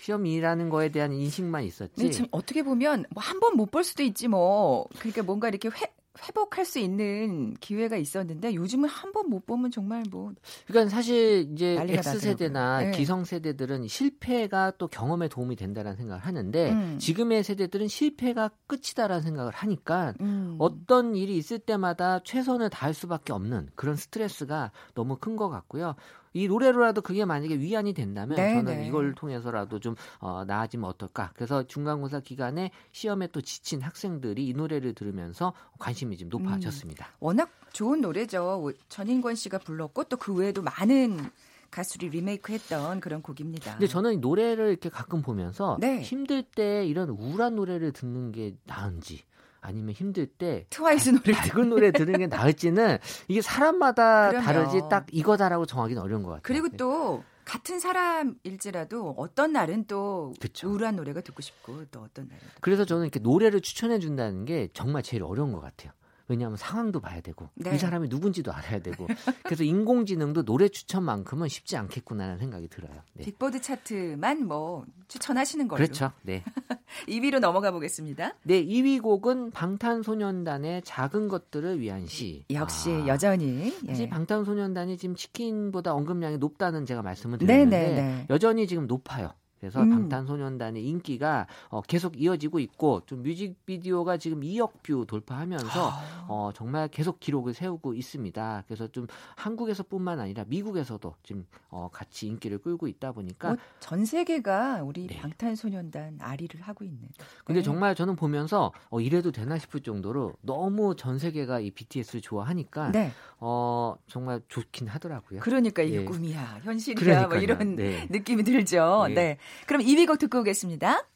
시험이라는 0.00 0.68
거에 0.70 0.90
대한 0.90 1.12
인식만 1.12 1.64
있었지. 1.64 2.10
지금 2.12 2.26
어떻게 2.30 2.62
보면 2.62 3.04
뭐 3.14 3.22
한 3.22 3.40
번 3.40 3.54
못 3.56 3.70
볼 3.70 3.84
수도 3.84 4.02
있지 4.02 4.28
뭐. 4.28 4.86
그러니까 4.98 5.22
뭔가 5.22 5.48
이렇게 5.48 5.68
회, 5.68 5.92
회복할 6.26 6.64
수 6.64 6.78
있는 6.80 7.54
기회가 7.60 7.96
있었는데 7.96 8.54
요즘은 8.54 8.88
한 8.88 9.12
번 9.12 9.28
못 9.28 9.46
보면 9.46 9.70
정말 9.70 10.02
뭐 10.10 10.32
그러니까 10.66 10.90
사실 10.94 11.48
이제 11.52 11.76
X 11.80 12.18
세대나. 12.20 12.80
네. 12.80 12.90
기성 12.92 13.24
세대들은 13.24 13.86
실패가 13.88 14.72
또 14.78 14.88
경험에 14.88 15.28
도움이 15.28 15.54
된다라는 15.56 15.96
생각을 15.96 16.24
하는데 16.24 16.72
음. 16.72 16.98
지금의 16.98 17.44
세대들은 17.44 17.88
실패가 17.88 18.50
끝이다라는 18.66 19.22
생각을 19.22 19.52
하니까 19.52 20.14
음. 20.20 20.56
어떤 20.58 21.14
일이 21.14 21.36
있을 21.36 21.58
때마다 21.58 22.20
최선을 22.24 22.70
다할 22.70 22.94
수밖에 22.94 23.32
없는 23.32 23.68
그런 23.76 23.94
스트레스가 23.96 24.72
너무 24.94 25.16
큰 25.16 25.36
것 25.36 25.48
같고요. 25.50 25.94
이 26.32 26.46
노래로라도 26.48 27.00
그게 27.00 27.24
만약에 27.24 27.58
위안이 27.58 27.94
된다면 27.94 28.36
네, 28.36 28.54
저는 28.54 28.76
네. 28.78 28.86
이걸 28.86 29.14
통해서라도 29.14 29.80
좀 29.80 29.94
어, 30.18 30.44
나아지면 30.44 30.88
어떨까. 30.88 31.32
그래서 31.34 31.66
중간고사 31.66 32.20
기간에 32.20 32.70
시험에 32.92 33.28
또 33.28 33.40
지친 33.40 33.80
학생들이 33.80 34.46
이 34.46 34.52
노래를 34.52 34.94
들으면서 34.94 35.52
관심이 35.78 36.16
좀 36.16 36.28
높아졌습니다. 36.28 37.08
워낙 37.20 37.50
좋은 37.72 38.00
노래죠. 38.00 38.72
전인권 38.88 39.34
씨가 39.34 39.58
불렀고 39.58 40.04
또 40.04 40.18
그 40.18 40.34
외에도 40.34 40.60
많은 40.62 41.30
가수들이 41.70 42.10
리메이크했던 42.10 43.00
그런 43.00 43.22
곡입니다. 43.22 43.72
근데 43.72 43.86
저는 43.86 44.14
이 44.14 44.16
노래를 44.18 44.68
이렇게 44.70 44.88
가끔 44.88 45.22
보면서 45.22 45.76
네. 45.80 46.00
힘들 46.00 46.42
때 46.42 46.86
이런 46.86 47.08
우울한 47.10 47.54
노래를 47.56 47.92
듣는 47.92 48.32
게 48.32 48.56
나은지 48.64 49.22
아니면 49.60 49.92
힘들 49.94 50.26
때 50.26 50.66
트와이스 50.70 51.10
노래를 51.10 51.34
밝은 51.34 51.68
노래 51.68 51.90
들은 51.90 52.18
게 52.18 52.26
나을지는 52.26 52.98
이게 53.28 53.40
사람마다 53.40 54.30
그럼요. 54.30 54.44
다르지 54.44 54.80
딱 54.90 55.06
이거다라고 55.12 55.66
정하기는 55.66 56.00
어려운 56.00 56.22
것 56.22 56.30
같아요. 56.30 56.42
그리고 56.42 56.68
네. 56.68 56.76
또 56.76 57.24
같은 57.44 57.80
사람일지라도 57.80 59.14
어떤 59.16 59.52
날은 59.52 59.86
또 59.86 60.34
그쵸. 60.38 60.68
우울한 60.68 60.96
노래가 60.96 61.22
듣고 61.22 61.40
싶고 61.40 61.86
또 61.90 62.00
어떤 62.00 62.28
날은 62.28 62.40
또 62.42 62.60
그래서 62.60 62.84
저는 62.84 63.04
이렇게 63.04 63.20
노래를 63.20 63.62
추천해 63.62 63.98
준다는 63.98 64.44
게 64.44 64.68
정말 64.74 65.02
제일 65.02 65.22
어려운 65.22 65.52
것 65.52 65.60
같아요. 65.60 65.92
왜냐하면 66.28 66.56
상황도 66.56 67.00
봐야 67.00 67.20
되고 67.20 67.48
네. 67.54 67.74
이 67.74 67.78
사람이 67.78 68.08
누군지도 68.08 68.52
알아야 68.52 68.80
되고 68.80 69.06
그래서 69.44 69.64
인공지능도 69.64 70.44
노래 70.44 70.68
추천만큼은 70.68 71.48
쉽지 71.48 71.76
않겠구나라는 71.76 72.38
생각이 72.38 72.68
들어요. 72.68 72.92
네. 73.14 73.24
빅보드 73.24 73.60
차트만 73.60 74.46
뭐 74.46 74.84
추천하시는 75.08 75.66
걸로 75.68 75.78
그렇죠. 75.82 76.12
네. 76.22 76.44
2위로 77.08 77.40
넘어가 77.40 77.70
보겠습니다. 77.70 78.34
네, 78.44 78.64
2위 78.64 79.02
곡은 79.02 79.50
방탄소년단의 79.52 80.82
작은 80.82 81.28
것들을 81.28 81.80
위한 81.80 82.06
시. 82.06 82.44
역시 82.50 82.90
아, 82.90 83.06
여전히 83.08 83.74
예. 83.84 83.86
사실 83.88 84.08
방탄소년단이 84.08 84.98
지금 84.98 85.14
치킨보다 85.14 85.94
언급량이 85.94 86.38
높다는 86.38 86.86
제가 86.86 87.02
말씀을 87.02 87.38
네, 87.38 87.46
드렸는데 87.46 87.78
네, 87.78 87.94
네. 87.94 88.26
여전히 88.30 88.66
지금 88.66 88.86
높아요. 88.86 89.32
그래서 89.60 89.82
음. 89.82 89.90
방탄소년단의 89.90 90.84
인기가 90.84 91.46
어, 91.68 91.80
계속 91.82 92.20
이어지고 92.20 92.58
있고 92.60 93.02
좀 93.06 93.22
뮤직비디오가 93.22 94.16
지금 94.16 94.40
2억 94.40 94.82
뷰 94.82 95.04
돌파하면서 95.06 95.90
아. 95.90 96.26
어, 96.28 96.50
정말 96.54 96.88
계속 96.88 97.20
기록을 97.20 97.54
세우고 97.54 97.94
있습니다. 97.94 98.64
그래서 98.66 98.86
좀 98.88 99.06
한국에서뿐만 99.36 100.20
아니라 100.20 100.44
미국에서도 100.46 101.14
지금 101.22 101.46
어, 101.70 101.88
같이 101.92 102.26
인기를 102.26 102.58
끌고 102.58 102.88
있다 102.88 103.12
보니까 103.12 103.48
뭐 103.48 103.56
전 103.80 104.04
세계가 104.04 104.82
우리 104.82 105.06
네. 105.06 105.16
방탄소년단 105.16 106.18
아리를 106.20 106.60
하고 106.60 106.84
있는. 106.84 107.08
근데 107.44 107.60
네. 107.60 107.64
정말 107.64 107.94
저는 107.94 108.16
보면서 108.16 108.72
어, 108.90 109.00
이래도 109.00 109.32
되나 109.32 109.58
싶을 109.58 109.80
정도로 109.80 110.34
너무 110.42 110.94
전 110.96 111.18
세계가 111.18 111.60
이 111.60 111.70
BTS를 111.70 112.20
좋아하니까 112.20 112.92
네. 112.92 113.12
어, 113.38 113.96
정말 114.08 114.42
좋긴 114.48 114.88
하더라고요. 114.88 115.40
그러니까 115.40 115.82
이게 115.82 116.02
예. 116.02 116.04
꿈이야, 116.04 116.60
현실이야, 116.64 117.20
뭐 117.20 117.28
그러니까요. 117.28 117.40
이런 117.40 117.76
네. 117.76 118.06
느낌이 118.10 118.42
들죠. 118.42 119.06
네. 119.14 119.38
네. 119.60 119.66
그럼 119.66 119.82
2위 119.82 120.06
곡 120.06 120.18
듣고 120.18 120.40
오겠습니다. 120.40 121.06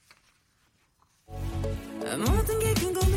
모든 2.19 2.59
게 2.59 2.75
궁금 2.75 3.12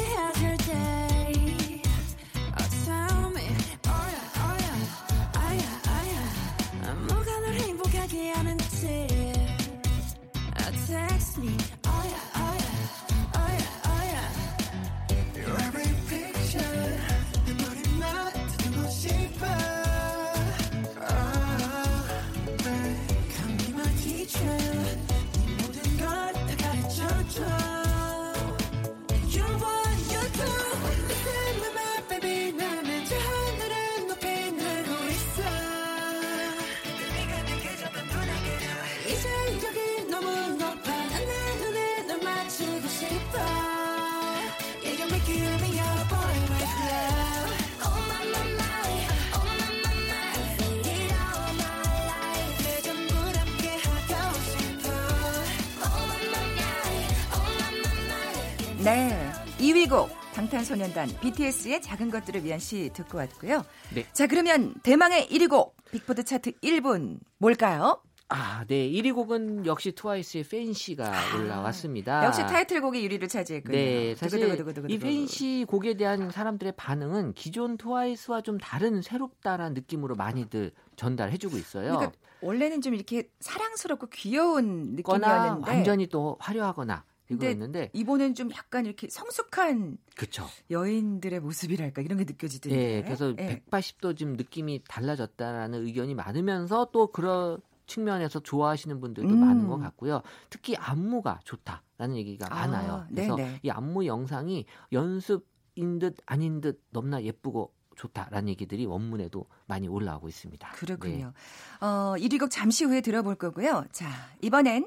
방탄소년단 60.46 61.10
BTS의 61.22 61.82
작은 61.82 62.12
것들을 62.12 62.44
위한 62.44 62.60
시 62.60 62.90
듣고 62.94 63.18
왔고요. 63.18 63.66
네. 63.94 64.06
자, 64.14 64.28
그러면 64.28 64.76
대망의 64.84 65.28
1위 65.28 65.50
곡 65.50 65.76
빅보드 65.92 66.24
차트 66.24 66.52
1분 66.60 67.20
뭘까요? 67.38 68.02
아, 68.30 68.64
네. 68.68 68.90
1위 68.90 69.14
곡은 69.14 69.66
역시 69.66 69.94
트와이스의 69.94 70.44
팬시가 70.44 71.12
올라왔습니다. 71.36 72.26
역시 72.26 72.42
타이틀곡이 72.42 73.08
1위를 73.08 73.28
차지했군요. 73.30 73.76
네, 73.76 74.16
사실 74.16 74.40
두구두구두구두구두구. 74.40 74.94
이 74.94 75.00
팬시 75.00 75.66
곡에 75.68 75.96
대한 75.96 76.30
사람들의 76.30 76.74
반응은 76.76 77.34
기존 77.34 77.78
트와이스와 77.78 78.42
좀 78.42 78.58
다른 78.58 79.02
새롭다라는 79.02 79.74
느낌으로 79.74 80.16
많이들 80.16 80.72
전달해주고 80.96 81.58
있어요. 81.58 81.96
그러니까 81.96 82.12
원래는 82.42 82.82
좀 82.82 82.94
이렇게 82.94 83.30
사랑스럽고 83.40 84.08
귀여운 84.08 84.96
느낌이었는데 84.96 85.70
완전히 85.70 86.08
또 86.08 86.38
화려하거나 86.40 87.04
근데 87.28 87.52
이거였는데 87.52 87.90
이번엔 87.94 88.36
좀 88.36 88.52
약간 88.52 88.86
이렇게 88.86 89.08
성숙한 89.10 89.98
그쵸. 90.16 90.46
여인들의 90.70 91.40
모습이랄까 91.40 92.02
이런 92.02 92.18
게 92.18 92.24
느껴지던데. 92.26 92.98
예, 92.98 93.02
그래서 93.04 93.34
예. 93.40 93.64
180도 93.70 94.18
지금 94.18 94.34
느낌이 94.34 94.84
달라졌다라는 94.88 95.86
의견이 95.86 96.14
많으면서 96.14 96.90
또 96.92 97.08
그런 97.08 97.60
측면에서 97.88 98.40
좋아하시는 98.40 99.00
분들도 99.00 99.30
음. 99.30 99.40
많은 99.40 99.68
것 99.68 99.78
같고요. 99.78 100.22
특히 100.50 100.76
안무가 100.76 101.40
좋다라는 101.44 102.16
얘기가 102.18 102.48
아, 102.50 102.68
많아요. 102.68 103.06
그래서 103.10 103.36
네네. 103.36 103.60
이 103.64 103.70
안무 103.70 104.06
영상이 104.06 104.66
연습인 104.92 106.00
듯 106.00 106.18
아닌 106.26 106.62
듯 106.62 106.84
너무나 106.92 107.22
예쁘고 107.22 107.74
좋다라는 107.96 108.50
얘기들이 108.50 108.86
원문에도 108.86 109.46
많이 109.68 109.88
올라오고 109.88 110.28
있습니다. 110.28 110.70
그렇군요. 110.72 111.34
어, 111.80 112.16
1위 112.18 112.40
곡 112.40 112.50
잠시 112.52 112.84
후에 112.84 113.02
들어볼 113.02 113.36
거고요. 113.36 113.86
자, 113.92 114.10
이번엔 114.42 114.86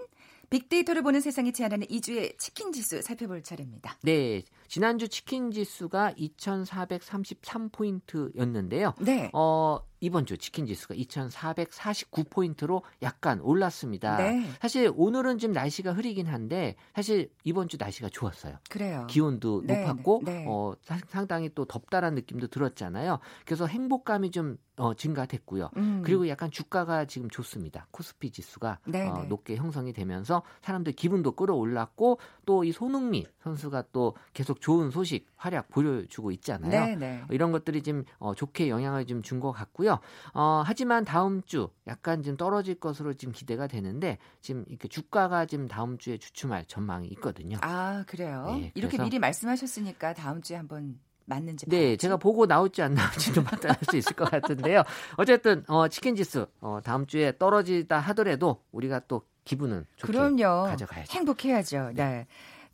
빅데이터를 0.50 1.02
보는 1.02 1.20
세상이 1.20 1.52
제안하는 1.52 1.86
2주의 1.88 2.38
치킨 2.38 2.72
지수 2.72 3.02
살펴볼 3.02 3.42
차례입니다. 3.42 3.98
네, 4.02 4.44
지난주 4.66 5.08
치킨 5.08 5.50
지수가 5.50 6.14
2,433포인트였는데요. 6.14 8.94
네. 9.02 9.30
어, 9.34 9.80
이번 10.00 10.26
주 10.26 10.36
치킨 10.38 10.66
지수가 10.66 10.94
2,449포인트로 10.94 12.82
약간 13.02 13.40
올랐습니다. 13.40 14.16
네. 14.18 14.48
사실 14.60 14.92
오늘은 14.94 15.38
좀 15.38 15.52
날씨가 15.52 15.92
흐리긴 15.92 16.26
한데 16.26 16.76
사실 16.94 17.30
이번 17.44 17.68
주 17.68 17.76
날씨가 17.78 18.08
좋았어요. 18.10 18.56
그래요. 18.70 19.06
기온도 19.08 19.62
네, 19.64 19.80
높았고 19.86 20.22
네, 20.24 20.32
네. 20.40 20.44
어, 20.48 20.74
사- 20.82 20.98
상당히 21.08 21.50
또 21.54 21.64
덥다라는 21.64 22.16
느낌도 22.16 22.48
들었잖아요. 22.48 23.18
그래서 23.44 23.66
행복감이 23.66 24.30
좀 24.30 24.56
어, 24.76 24.94
증가됐고요. 24.94 25.70
음. 25.76 26.02
그리고 26.04 26.28
약간 26.28 26.50
주가가 26.52 27.04
지금 27.06 27.28
좋습니다. 27.28 27.88
코스피 27.90 28.30
지수가 28.30 28.78
네, 28.86 29.08
어, 29.08 29.22
네. 29.22 29.26
높게 29.26 29.56
형성이 29.56 29.92
되면서 29.92 30.42
사람들 30.62 30.92
기분도 30.92 31.32
끌어올랐고 31.32 32.18
또 32.46 32.58
이 32.68 32.72
손흥민 32.72 33.24
선수가 33.42 33.84
또 33.92 34.14
계속 34.34 34.60
좋은 34.60 34.90
소식 34.90 35.26
활약 35.38 35.68
보여주고 35.70 36.30
있잖아요. 36.32 36.84
네, 36.84 36.96
네. 36.96 37.22
이런 37.30 37.52
것들이 37.52 37.82
좀 37.82 38.04
어, 38.18 38.34
좋게 38.34 38.68
영향을 38.68 39.06
좀 39.06 39.22
준 39.22 39.40
것 39.40 39.52
같고요. 39.52 40.00
어, 40.34 40.62
하지만 40.66 41.04
다음 41.04 41.42
주 41.42 41.70
약간 41.86 42.22
좀 42.22 42.36
떨어질 42.36 42.74
것으로 42.74 43.14
지금 43.14 43.32
기대가 43.32 43.66
되는데 43.68 44.18
지금 44.40 44.64
이렇게 44.68 44.88
주가가 44.88 45.46
지금 45.46 45.68
다음 45.68 45.96
주에 45.96 46.18
주춤할 46.18 46.66
전망이 46.66 47.06
있거든요. 47.08 47.56
아, 47.62 48.04
그래요. 48.06 48.44
네, 48.48 48.72
이렇게 48.74 48.98
미리 48.98 49.18
말씀하셨으니까 49.18 50.14
다음 50.14 50.42
주에 50.42 50.56
한번 50.56 50.98
맞는지 51.26 51.66
네, 51.66 51.76
봐야지. 51.78 51.96
제가 51.98 52.16
보고 52.16 52.46
나올지 52.46 52.82
안 52.82 52.94
나올지 52.94 53.32
좀 53.32 53.44
판단할 53.44 53.76
수 53.90 53.96
있을 53.96 54.16
것 54.16 54.30
같은데요. 54.30 54.82
어쨌든 55.18 55.62
어, 55.68 55.86
치킨 55.88 56.16
지수 56.16 56.46
어, 56.60 56.80
다음 56.82 57.06
주에 57.06 57.36
떨어지다 57.38 57.98
하더라도 58.00 58.62
우리가 58.72 59.00
또 59.08 59.22
기분은 59.44 59.84
좋게 59.96 60.12
그럼요. 60.12 60.64
가져가야죠. 60.64 61.12
행복해야죠. 61.12 61.92
네. 61.94 62.26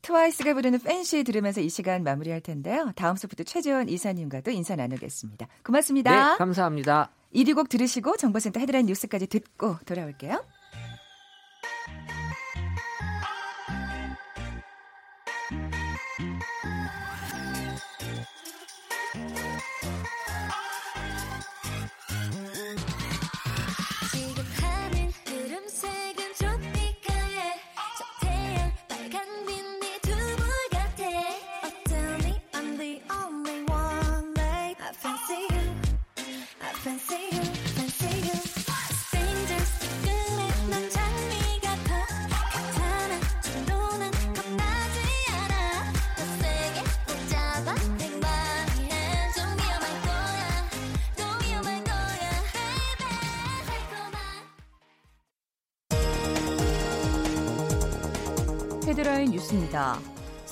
트와이스가 0.04 0.52
부르는 0.52 0.80
팬시 0.80 1.24
들으면서 1.24 1.62
이 1.62 1.70
시간 1.70 2.04
마무리할 2.04 2.42
텐데요. 2.42 2.92
다음 2.94 3.16
소프트 3.16 3.44
최재원 3.44 3.88
이사님과도 3.88 4.50
인사 4.50 4.76
나누겠습니다. 4.76 5.48
고맙습니다. 5.64 6.32
네, 6.32 6.36
감사합니다. 6.36 7.10
1위 7.34 7.54
곡 7.54 7.68
들으시고 7.70 8.16
정보센터 8.18 8.60
헤드라인 8.60 8.86
뉴스까지 8.86 9.26
듣고 9.26 9.76
돌아올게요. 9.86 10.44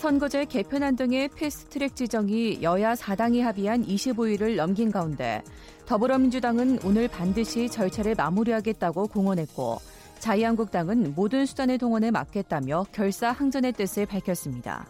선거제 0.03 0.47
개편안 0.47 0.97
등의 0.97 1.29
패스트트랙 1.29 1.95
지정이 1.95 2.59
여야 2.61 2.95
4당이 2.95 3.43
합의한 3.43 3.87
25일을 3.87 4.57
넘긴 4.57 4.91
가운데 4.91 5.45
더불어민주당은 5.87 6.81
오늘 6.85 7.07
반드시 7.07 7.69
절차를 7.69 8.17
마무리하겠다고 8.17 9.07
공언했고 9.07 9.79
자유한국당은 10.19 11.15
모든 11.15 11.47
수단의 11.47 11.79
동원에 11.79 12.11
맞겠다며 12.11 12.87
결사 12.91 13.31
항전의 13.31 13.75
뜻을 13.75 14.07
밝혔습니다. 14.07 14.89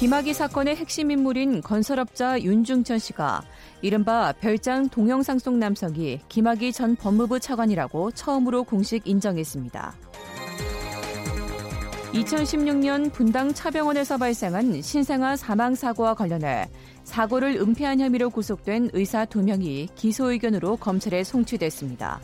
김학의 0.00 0.34
사건의 0.34 0.74
핵심 0.74 1.12
인물인 1.12 1.60
건설업자 1.60 2.40
윤중천 2.40 2.98
씨가 2.98 3.42
이른바 3.80 4.32
별장 4.32 4.88
동영상 4.88 5.38
속 5.38 5.56
남성이 5.56 6.18
김학의 6.28 6.72
전 6.72 6.96
법무부 6.96 7.38
차관이라고 7.38 8.10
처음으로 8.10 8.64
공식 8.64 9.06
인정했습니다. 9.06 9.94
2016년 12.18 13.12
분당 13.12 13.52
차병원에서 13.52 14.18
발생한 14.18 14.82
신생아 14.82 15.36
사망 15.36 15.74
사고와 15.74 16.14
관련해 16.14 16.68
사고를 17.04 17.56
은폐한 17.56 18.00
혐의로 18.00 18.30
구속된 18.30 18.90
의사 18.92 19.24
2명이 19.24 19.88
기소 19.94 20.30
의견으로 20.30 20.76
검찰에 20.76 21.22
송치됐습니다. 21.22 22.20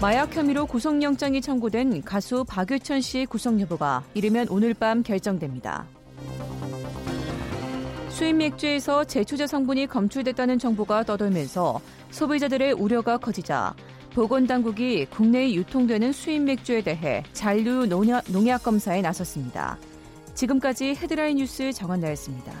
마약 0.00 0.34
혐의로 0.34 0.66
구속영장이 0.66 1.40
청구된 1.40 2.02
가수 2.02 2.44
박유천 2.44 3.00
씨의 3.00 3.26
구속 3.26 3.60
여부가 3.60 4.02
이르면 4.14 4.48
오늘 4.48 4.74
밤 4.74 5.02
결정됩니다. 5.02 5.86
수입 8.08 8.36
맥주에서 8.36 9.04
제초제 9.04 9.46
성분이 9.46 9.88
검출됐다는 9.88 10.58
정보가 10.58 11.04
떠돌면서 11.04 11.80
소비자들의 12.10 12.72
우려가 12.72 13.18
커지자 13.18 13.74
보건당국이 14.14 15.06
국내에 15.06 15.54
유통되는 15.54 16.12
수입 16.12 16.42
맥주에 16.42 16.82
대해 16.82 17.24
잔류 17.32 17.86
농약, 17.86 18.24
농약 18.30 18.62
검사에 18.62 19.02
나섰습니다. 19.02 19.76
지금까지 20.34 20.94
헤드라인 20.94 21.36
뉴스 21.38 21.72
정한나였습니다. 21.72 22.52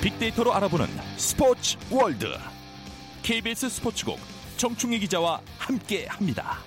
빅데이터로 0.00 0.52
알아보는 0.52 0.86
스포츠 1.16 1.76
월드 1.92 2.26
KBS 3.22 3.68
스포츠국 3.68 4.41
정충희 4.62 5.00
기자와 5.00 5.40
함께합니다. 5.58 6.58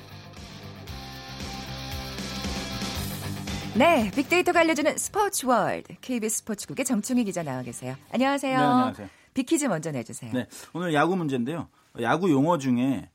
네, 3.77 4.11
빅데이터가 4.13 4.59
알려주는 4.59 4.97
스포츠 4.97 5.45
월드 5.45 5.95
KBS 6.01 6.39
스포츠국의 6.39 6.83
정충희 6.83 7.23
기자 7.23 7.41
나와 7.41 7.61
계세요. 7.61 7.95
안녕하세요. 8.11 8.57
네, 8.57 8.63
안녕하세요. 8.65 9.07
빅퀴즈 9.33 9.67
먼저 9.67 9.91
내주세요. 9.91 10.33
네, 10.33 10.45
오늘 10.73 10.93
야구 10.93 11.15
문제인데요. 11.15 11.69
야구 12.01 12.29
용어 12.29 12.57
중에 12.57 13.09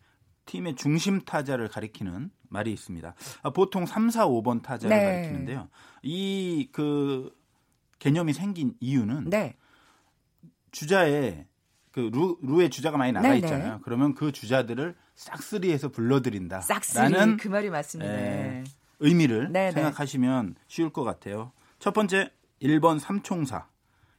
팀의 0.46 0.76
중심 0.76 1.20
타자를 1.26 1.68
가리키는 1.68 2.30
말이 2.48 2.72
있습니다. 2.72 3.14
아, 3.42 3.50
보통 3.50 3.84
3, 3.84 4.08
4, 4.08 4.28
5번 4.28 4.62
타자를 4.62 4.96
네. 4.96 5.04
가리키는데요. 5.04 5.68
이 6.04 6.70
그 6.72 7.30
개념이 7.98 8.32
생긴 8.32 8.72
이유는 8.80 9.28
네. 9.28 9.56
주자에 10.70 11.44
그 11.92 12.11
루, 12.12 12.38
루에 12.42 12.68
주자가 12.68 12.96
많이 12.96 13.12
나가 13.12 13.29
네, 13.29 13.37
있잖아요. 13.37 13.74
네. 13.74 13.81
그러면 13.83 14.14
그 14.14 14.33
주자들을 14.33 14.94
싹쓸이해서 15.16 15.88
불러들인다. 15.88 16.61
싹쓸이 16.61 17.37
그 17.37 17.48
말이 17.48 17.68
맞습니다. 17.68 18.12
예, 18.12 18.64
의미를 19.00 19.50
네, 19.50 19.66
네. 19.66 19.72
생각하시면 19.72 20.55
쉬울 20.68 20.90
것 20.92 21.05
같아요. 21.05 21.53
첫 21.79 21.92
번째 21.92 22.31
1번 22.62 22.98
삼총사, 22.98 23.66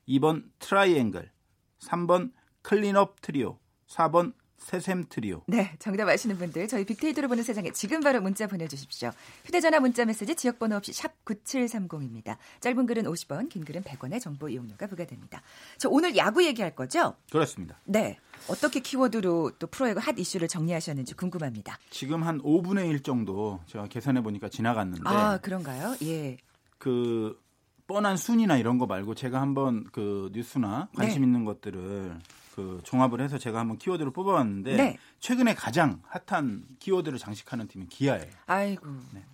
2번 0.08 0.44
트라이앵글, 0.60 1.32
3번 1.80 2.32
클린업 2.62 3.22
트리오, 3.22 3.58
4번 3.88 4.34
새샘 4.62 5.06
트리오. 5.10 5.41
네, 5.47 5.76
정답 5.80 6.08
아시는 6.08 6.38
분들 6.38 6.67
저희 6.67 6.86
빅데이터로 6.86 7.28
보는 7.28 7.43
세상에 7.43 7.71
지금 7.71 8.00
바로 8.00 8.21
문자 8.21 8.47
보내주십시오. 8.47 9.12
휴대전화 9.45 9.80
문자 9.80 10.06
메시지 10.06 10.36
지역번호 10.36 10.78
없이 10.78 10.93
샵 10.93 11.13
9730입니다. 11.26 12.38
짧은 12.60 12.86
글은 12.86 13.04
50원, 13.04 13.50
긴 13.50 13.65
글은 13.65 13.84
100원의 13.84 14.21
정보 14.21 14.47
이용료가 14.47 14.88
부과됩니다. 14.88 15.41
저 15.78 15.89
오늘 15.89 16.15
야구 16.15 16.45
얘기할 16.45 16.76
거죠? 16.76 17.15
그렇습니다. 17.32 17.80
네. 17.86 18.17
어떻게 18.47 18.80
키워드로 18.80 19.52
또 19.60 19.67
프로야구 19.67 20.00
핫 20.00 20.17
이슈를 20.17 20.47
정리하셨는지 20.47 21.15
궁금합니다. 21.15 21.78
지금 21.89 22.24
한 22.24 22.39
5분의 22.41 22.89
1 22.89 23.02
정도 23.02 23.60
제가 23.65 23.88
계산해 23.88 24.21
보니까 24.21 24.47
지나갔는데 24.47 25.04
아, 25.06 25.38
그런가요? 25.39 25.95
예. 26.04 26.38
그 26.78 27.39
뻔한 27.88 28.15
순위나 28.15 28.58
이런 28.58 28.78
거 28.78 28.86
말고 28.86 29.15
제가 29.15 29.41
한번 29.41 29.86
그 29.91 30.30
뉴스나 30.34 30.89
관심 30.95 31.21
네. 31.21 31.28
있는 31.28 31.45
것들을 31.45 32.17
그 32.56 32.82
종합을 32.84 33.22
해서 33.22 33.38
제가 33.38 33.60
한번 33.60 33.78
키워드를 33.78 34.12
뽑아봤는데 34.12 34.76
네. 34.76 34.98
최근에 35.20 35.56
가장 35.56 36.02
핫한 36.08 36.66
키워드를 36.80 37.18
장식하는 37.18 37.68
팀이 37.68 37.88
기아예요. 37.88 38.30
아이고, 38.46 38.88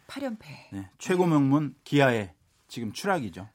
8연패. 0.07 0.45
네, 0.71 0.89
최고 0.97 1.25
명문 1.25 1.75
기아의 1.83 2.33
지금 2.67 2.91
추락이죠. 2.91 3.49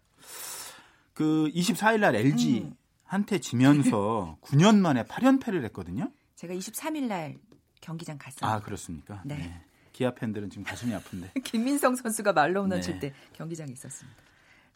그 1.14 1.50
24일 1.54 2.00
날 2.00 2.16
LG 2.16 2.62
음. 2.62 2.76
한테 3.04 3.38
지면서 3.38 4.38
9년 4.42 4.78
만에 4.78 5.04
8연패를 5.04 5.62
했거든요. 5.64 6.10
제가 6.34 6.54
23일 6.54 7.04
날 7.06 7.38
경기장 7.80 8.18
갔어요. 8.18 8.50
아 8.50 8.60
그렇습니까? 8.60 9.22
네. 9.24 9.60
기아 9.92 10.12
팬들은 10.14 10.50
지금 10.50 10.64
가슴이 10.64 10.94
아픈데. 10.94 11.32
김민성 11.44 11.94
선수가 11.94 12.32
말로 12.32 12.62
홈런 12.62 12.80
네. 12.80 12.82
칠때 12.82 13.12
경기장에 13.34 13.70
있었습니다. 13.72 14.18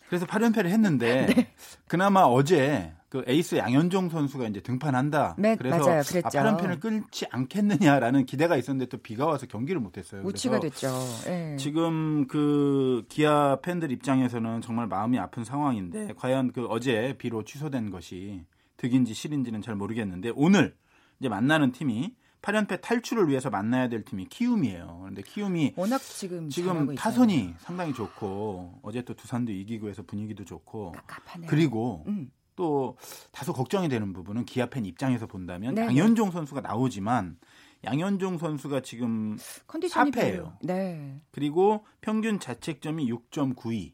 그래서 0.09 0.27
8연패를 0.27 0.67
했는데 0.67 1.27
네. 1.35 1.55
그나마 1.89 2.21
어제 2.21 2.95
그 3.17 3.25
에이스 3.27 3.57
양현종 3.57 4.11
선수가 4.11 4.49
이제 4.49 4.61
등판한다. 4.61 5.37
네, 5.39 5.57
그래서 5.57 5.79
맞아요. 5.79 6.03
그랬죠. 6.03 6.39
아, 6.39 6.57
8연패를 6.57 6.81
끊지 6.81 7.27
않겠느냐라는 7.31 8.27
기대가 8.27 8.57
있었는데 8.57 8.91
또 8.91 8.99
비가 8.99 9.25
와서 9.27 9.47
경기를 9.47 9.81
못했어요. 9.81 10.23
우치가 10.23 10.61
됐죠. 10.61 10.89
예. 11.29 11.57
지금 11.59 12.27
그 12.27 13.05
기아 13.09 13.59
팬들 13.63 13.91
입장에서는 13.91 14.61
정말 14.61 14.87
마음이 14.87 15.19
아픈 15.19 15.45
상황인데 15.45 16.13
과연 16.17 16.53
그 16.53 16.67
어제 16.67 17.15
비로 17.17 17.43
취소된 17.43 17.91
것이 17.91 18.45
득인지 18.77 19.15
실인지는 19.15 19.63
잘 19.63 19.75
모르겠는데 19.77 20.33
오늘 20.35 20.77
이제 21.19 21.31
만나는 21.31 21.73
팀이 21.73 22.15
8연패 22.43 22.83
탈출을 22.83 23.29
위해서 23.29 23.49
만나야 23.49 23.89
될 23.89 24.05
팀이 24.05 24.27
키움이에요. 24.27 24.99
그런데 25.01 25.23
키움이 25.23 25.73
워낙 25.77 25.99
지금 26.03 26.51
지금. 26.51 26.95
타선이 26.95 27.55
상당히 27.59 27.95
좋고 27.95 28.81
어제 28.83 29.03
또 29.03 29.15
두산도 29.15 29.53
이기고 29.53 29.89
해서 29.89 30.03
분위기도 30.07 30.45
좋고 30.45 30.93
깝깝하네요. 30.93 31.49
그리고 31.49 32.05
음. 32.09 32.31
또 32.57 32.97
다소 33.31 33.53
걱정이 33.53 33.89
되는 33.89 34.13
부분은 34.13 34.45
기아 34.47 34.67
팬 34.67 34.85
입장에서 34.85 35.27
본다면 35.27 35.75
네네. 35.75 35.87
양현종 35.89 36.31
선수가 36.33 36.63
나오지만 36.63 37.37
양현종 37.85 38.39
선수가 38.39 38.81
지금 38.81 39.37
컨디션이 39.67 40.11
4패예요. 40.11 40.33
별로- 40.37 40.53
네. 40.63 41.21
그리고 41.31 41.85
평균 42.01 42.41
자책점이 42.41 43.09
6.92. 43.13 43.93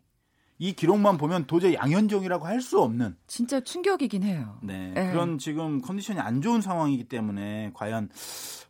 이 0.58 0.72
기록만 0.74 1.18
보면 1.18 1.46
도저히 1.48 1.74
양현종이라고 1.74 2.46
할 2.46 2.60
수 2.60 2.80
없는 2.80 3.16
진짜 3.26 3.58
충격이긴 3.60 4.22
해요. 4.22 4.58
네, 4.62 4.92
네. 4.94 5.10
그런 5.10 5.36
지금 5.38 5.80
컨디션이 5.82 6.20
안 6.20 6.40
좋은 6.40 6.60
상황이기 6.60 7.04
때문에 7.08 7.72
과연 7.74 8.08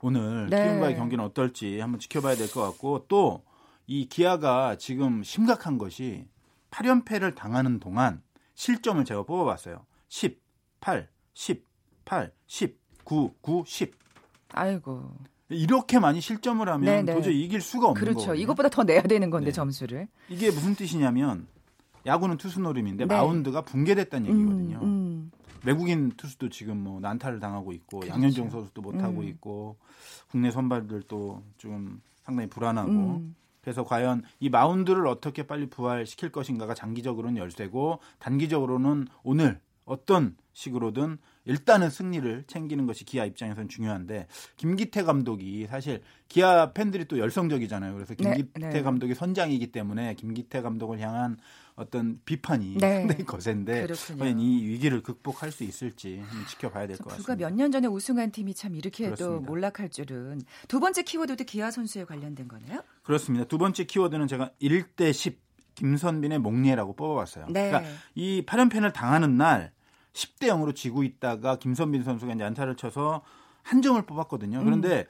오늘 0.01 0.49
네. 0.49 0.65
키움과의 0.65 0.97
경기는 0.97 1.23
어떨지 1.23 1.79
한번 1.81 2.01
지켜봐야 2.01 2.35
될 2.37 2.51
것 2.51 2.63
같고 2.63 3.07
또 3.09 3.43
이 3.89 4.09
기아가 4.09 4.77
지금 4.77 5.23
심각한 5.25 5.77
것이 5.77 6.25
8연패를 6.71 7.35
당하는 7.35 7.79
동안 7.81 8.23
실점을 8.55 9.05
제가 9.05 9.23
뽑아봤어요. 9.25 9.85
10, 10.09 10.41
8, 10.81 11.09
10, 11.35 11.67
8, 12.05 12.33
10, 12.47 12.79
9, 13.05 13.35
9, 13.41 13.65
10 13.67 13.95
아이고. 14.55 15.11
이렇게 15.49 15.99
많이 15.99 16.21
실점을 16.21 16.67
하면 16.67 16.81
네, 16.85 17.03
네. 17.03 17.15
도저히 17.15 17.43
이길 17.45 17.61
수가 17.61 17.89
없는 17.89 18.01
그렇죠. 18.01 18.21
거거든요. 18.21 18.43
이것보다 18.43 18.69
더 18.71 18.85
내야 18.85 19.03
되는 19.03 19.31
건데 19.31 19.47
네. 19.47 19.53
점수를. 19.53 20.09
이게 20.29 20.51
무슨 20.51 20.75
뜻이냐면 20.75 21.47
야구는 22.07 22.37
투수 22.39 22.61
노림인데 22.61 23.07
네. 23.07 23.15
마운드가 23.15 23.63
붕괴됐다는 23.63 24.31
얘기거든요. 24.31 24.79
음, 24.79 24.83
음. 24.83 25.31
외국인 25.65 26.11
투수도 26.17 26.49
지금 26.49 26.79
뭐 26.79 27.01
난타를 27.01 27.39
당하고 27.39 27.73
있고 27.73 28.01
그렇죠. 28.01 28.15
양현종 28.15 28.51
선수도 28.51 28.83
못 28.83 29.01
하고 29.03 29.21
음. 29.21 29.29
있고 29.29 29.77
국내 30.31 30.51
선발들도 30.51 31.43
좀 31.59 32.01
상당히 32.25 32.49
불안하고 32.49 32.91
음. 32.91 33.37
그래서 33.63 33.85
과연 33.85 34.23
이 34.41 34.51
마운드를 34.51 35.07
어떻게 35.07 35.47
빨리 35.47 35.67
부활시킬 35.67 36.31
것인가가 36.31 36.75
장기적으로는 36.75 37.39
열쇠고 37.39 38.01
단기적으로는 38.19 39.07
오늘 39.23 39.61
어떤 39.85 40.37
식으로든 40.53 41.19
일단은 41.45 41.91
승리를 41.91 42.45
챙기는 42.47 42.87
것이 42.87 43.05
기아 43.05 43.25
입장에서는 43.25 43.69
중요한데 43.69 44.27
김기태 44.57 45.03
감독이 45.03 45.67
사실 45.67 46.03
기아 46.29 46.73
팬들이 46.73 47.07
또 47.07 47.19
열성적이잖아요. 47.19 47.95
그래서 47.95 48.15
네, 48.15 48.35
김기태 48.35 48.69
네. 48.69 48.83
감독이 48.83 49.15
선장이기 49.15 49.73
때문에 49.73 50.15
김기태 50.15 50.63
감독을 50.63 51.01
향한 51.01 51.37
어떤 51.75 52.21
비판이 52.25 52.77
네. 52.79 52.99
상당히 53.01 53.25
거센데. 53.25 53.87
과연 54.19 54.39
이 54.39 54.63
위기를 54.65 55.03
극복할 55.03 55.51
수 55.51 55.65
있을지 55.65 56.23
지켜봐야 56.51 56.87
될것 56.87 57.07
불과 57.07 57.17
같습니다. 57.17 57.49
몇년 57.49 57.73
전에 57.73 57.89
우승한 57.89 58.31
팀이 58.31 58.55
참 58.55 58.75
이렇게 58.75 59.09
도 59.11 59.15
그렇습니다. 59.15 59.51
몰락할 59.51 59.89
줄은 59.89 60.43
두 60.69 60.81
번째 60.81 61.03
키워드도 61.03 61.45
기아 61.45 61.71
선수에 61.71 62.05
관련된 62.05 62.47
거네요. 62.47 62.83
그렇습니다. 63.03 63.47
두 63.47 63.59
번째 63.59 63.85
키워드는 63.85 64.29
제가 64.29 64.51
1대 64.61 65.13
10 65.13 65.41
김선빈의 65.75 66.39
몽리라고 66.39 66.95
뽑아봤어요. 66.95 67.47
네. 67.49 67.71
그러니까 67.71 67.91
이 68.15 68.45
8연패를 68.47 68.93
당하는 68.93 69.37
날 69.37 69.73
10대 70.13 70.49
0으로 70.49 70.75
지고 70.75 71.03
있다가 71.03 71.57
김선빈 71.57 72.03
선수가 72.03 72.33
이제 72.35 72.45
안타를 72.45 72.77
쳐서 72.77 73.23
한 73.63 73.83
점을 73.83 74.01
뽑았거든요. 74.03 74.63
그런데 74.65 75.07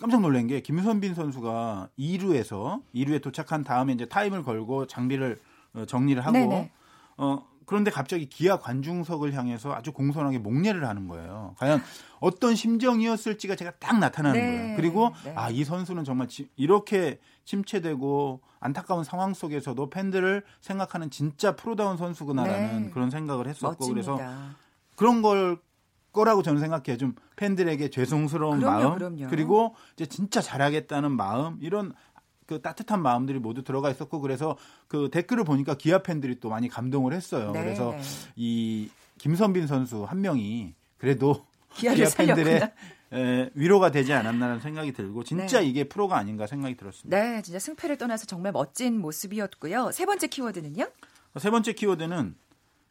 깜짝 0.00 0.20
놀란 0.20 0.46
게 0.46 0.60
김선빈 0.60 1.14
선수가 1.14 1.90
2루에서 1.98 2.82
2루에 2.94 3.22
도착한 3.22 3.62
다음에 3.64 3.92
이제 3.92 4.06
타임을 4.06 4.42
걸고 4.42 4.86
장비를 4.86 5.38
어, 5.74 5.84
정리를 5.86 6.20
하고 6.22 6.32
네네. 6.32 6.70
어 7.18 7.46
그런데 7.72 7.90
갑자기 7.90 8.26
기아 8.28 8.58
관중석을 8.58 9.32
향해서 9.32 9.72
아주 9.72 9.92
공손하게 9.92 10.36
목례를 10.40 10.86
하는 10.86 11.08
거예요. 11.08 11.54
과연 11.56 11.80
어떤 12.20 12.54
심정이었을지가 12.54 13.56
제가 13.56 13.70
딱 13.78 13.98
나타나는 13.98 14.38
네. 14.38 14.46
거예요. 14.58 14.76
그리고 14.76 15.10
네. 15.24 15.32
아 15.34 15.48
이 15.50 15.64
선수는 15.64 16.04
정말 16.04 16.28
지- 16.28 16.50
이렇게 16.56 17.18
침체되고 17.46 18.42
안타까운 18.60 19.04
상황 19.04 19.32
속에서도 19.32 19.88
팬들을 19.88 20.42
생각하는 20.60 21.08
진짜 21.10 21.56
프로다운 21.56 21.96
선수구나라는 21.96 22.82
네. 22.84 22.90
그런 22.90 23.08
생각을 23.10 23.48
했었고 23.48 23.68
멋집니다. 23.86 24.12
그래서 24.16 24.32
그런 24.96 25.22
걸 25.22 25.56
거라고 26.12 26.42
저는 26.42 26.60
생각해요. 26.60 26.98
좀 26.98 27.14
팬들에게 27.36 27.88
죄송스러운 27.88 28.58
그럼요, 28.58 28.80
마음 28.90 28.94
그럼요. 28.98 29.28
그리고 29.30 29.74
이제 29.94 30.04
진짜 30.04 30.42
잘하겠다는 30.42 31.10
마음 31.12 31.56
이런 31.62 31.94
그 32.52 32.60
따뜻한 32.60 33.00
마음들이 33.00 33.38
모두 33.38 33.62
들어가 33.62 33.90
있었고 33.90 34.20
그래서 34.20 34.56
그 34.86 35.08
댓글을 35.10 35.44
보니까 35.44 35.74
기아 35.74 35.98
팬들이 36.02 36.38
또 36.38 36.50
많이 36.50 36.68
감동을 36.68 37.14
했어요. 37.14 37.50
네, 37.52 37.62
그래서 37.62 37.92
네. 37.92 38.00
이 38.36 38.90
김선빈 39.18 39.66
선수 39.66 40.04
한 40.04 40.20
명이 40.20 40.74
그래도 40.98 41.46
기아. 41.74 41.94
팬들의 41.94 42.72
에, 43.14 43.50
위로가 43.54 43.90
되지 43.90 44.12
않았나라는 44.12 44.60
생각이 44.60 44.92
들고 44.92 45.24
진짜 45.24 45.60
네. 45.60 45.66
이게 45.66 45.84
프로가 45.84 46.18
아닌가 46.18 46.46
생각이 46.46 46.76
들었습니다. 46.76 47.16
네, 47.18 47.40
진짜 47.40 47.58
승패를 47.58 47.96
떠나서 47.96 48.26
정말 48.26 48.52
멋진 48.52 49.00
모습이었고요. 49.00 49.90
세 49.92 50.04
번째 50.04 50.26
키워드는요? 50.26 50.86
세 51.38 51.50
번째 51.50 51.72
키워드는 51.72 52.34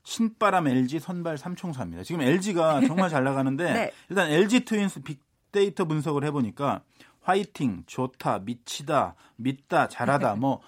신바람 0.04 0.68
LG 0.68 1.00
선발 1.00 1.38
삼총사입니다. 1.38 2.04
지금 2.04 2.22
LG가 2.22 2.82
정말 2.88 3.10
잘 3.12 3.24
나가는데 3.24 3.64
네. 3.74 3.92
일단 4.10 4.32
LG 4.32 4.66
트윈스 4.66 5.02
빅데이터 5.02 5.86
분석을 5.86 6.24
해보니까 6.26 6.82
화이팅, 7.22 7.84
좋다, 7.86 8.40
미치다, 8.40 9.16
믿다, 9.38 9.88
잘하다 9.88 10.36
뭐 10.42 10.62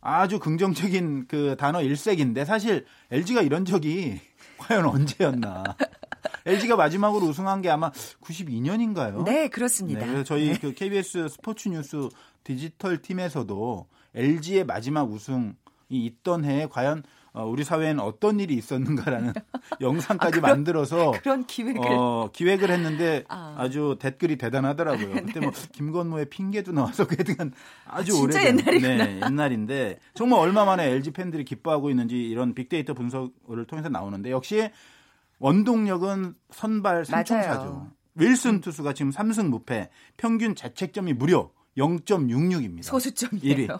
아주 0.00 0.38
긍정적인 0.38 1.26
그 1.26 1.56
단어 1.58 1.82
일색인데 1.82 2.44
사실 2.44 2.86
LG가 3.10 3.42
이런 3.42 3.64
적이 3.64 4.20
과연 4.58 4.86
언제였나? 4.86 5.64
LG가 6.46 6.76
마지막으로 6.76 7.26
우승한 7.26 7.62
게 7.62 7.70
아마 7.70 7.90
92년인가요? 8.22 9.24
네, 9.24 9.48
그렇습니다. 9.48 10.06
네, 10.06 10.24
저희 10.24 10.58
그 10.58 10.72
KBS 10.72 11.28
스포츠 11.28 11.68
뉴스 11.68 12.08
디지털 12.42 13.02
팀에서도 13.02 13.86
LG의 14.14 14.64
마지막 14.64 15.02
우승이 15.10 15.54
있던 15.90 16.44
해에 16.44 16.66
과연 16.66 16.98
어, 17.00 17.02
우리 17.34 17.62
사회에는 17.64 18.00
어떤 18.02 18.40
일이 18.40 18.54
있었는가라는 18.54 19.32
영상까지 19.80 20.38
아, 20.38 20.40
그런- 20.40 20.50
만들어서 20.50 21.12
그런 21.22 21.46
기획을 21.46 21.80
어, 21.86 22.30
기획을 22.32 22.70
했는데 22.70 23.24
아. 23.28 23.54
아. 23.58 23.68
주 23.68 23.96
댓글이 24.00 24.36
대단하더라고요. 24.36 25.14
그때 25.26 25.40
뭐 25.40 25.52
김건모의 25.72 26.30
핑계도 26.30 26.72
나와서 26.72 27.06
그간 27.06 27.52
아주 27.86 28.16
아, 28.16 28.20
오래된. 28.22 28.56
네, 28.56 29.20
옛날인데 29.24 29.98
정말 30.14 30.40
얼마 30.40 30.64
만에 30.64 30.84
LG 30.90 31.12
팬들이 31.12 31.44
기뻐하고 31.44 31.90
있는지 31.90 32.16
이런 32.16 32.54
빅데이터 32.54 32.94
분석을 32.94 33.66
통해서 33.66 33.88
나오는데 33.88 34.30
역시 34.30 34.70
원동력은 35.38 36.34
선발 36.50 37.04
삼총사죠. 37.04 37.58
맞아요. 37.60 37.90
윌슨 38.16 38.60
투수가 38.60 38.94
지금 38.94 39.12
3승 39.12 39.48
무패, 39.48 39.90
평균 40.16 40.56
자책점이 40.56 41.12
무려 41.12 41.50
0.66입니다. 41.76 42.82
소수점이에요. 42.82 43.78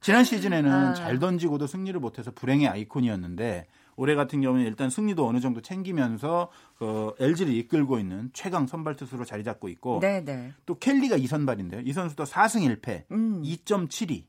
지난 0.00 0.24
시즌에는 0.24 0.70
아. 0.70 0.94
잘 0.94 1.18
던지고도 1.18 1.66
승리를 1.66 1.98
못해서 2.00 2.30
불행의 2.30 2.68
아이콘이었는데 2.68 3.66
올해 3.96 4.14
같은 4.14 4.40
경우는 4.40 4.64
일단 4.64 4.88
승리도 4.88 5.26
어느 5.26 5.40
정도 5.40 5.60
챙기면서 5.60 6.50
그 6.78 7.12
LG를 7.20 7.52
이끌고 7.52 7.98
있는 7.98 8.30
최강 8.32 8.66
선발 8.66 8.96
투수로 8.96 9.26
자리 9.26 9.44
잡고 9.44 9.68
있고 9.68 10.00
네, 10.00 10.24
네. 10.24 10.52
또 10.64 10.78
켈리가 10.78 11.16
이 11.16 11.26
선발인데요. 11.26 11.82
이 11.84 11.92
선수도 11.92 12.24
4승 12.24 12.80
1패, 12.80 13.04
음. 13.10 13.42
2.72. 13.42 14.24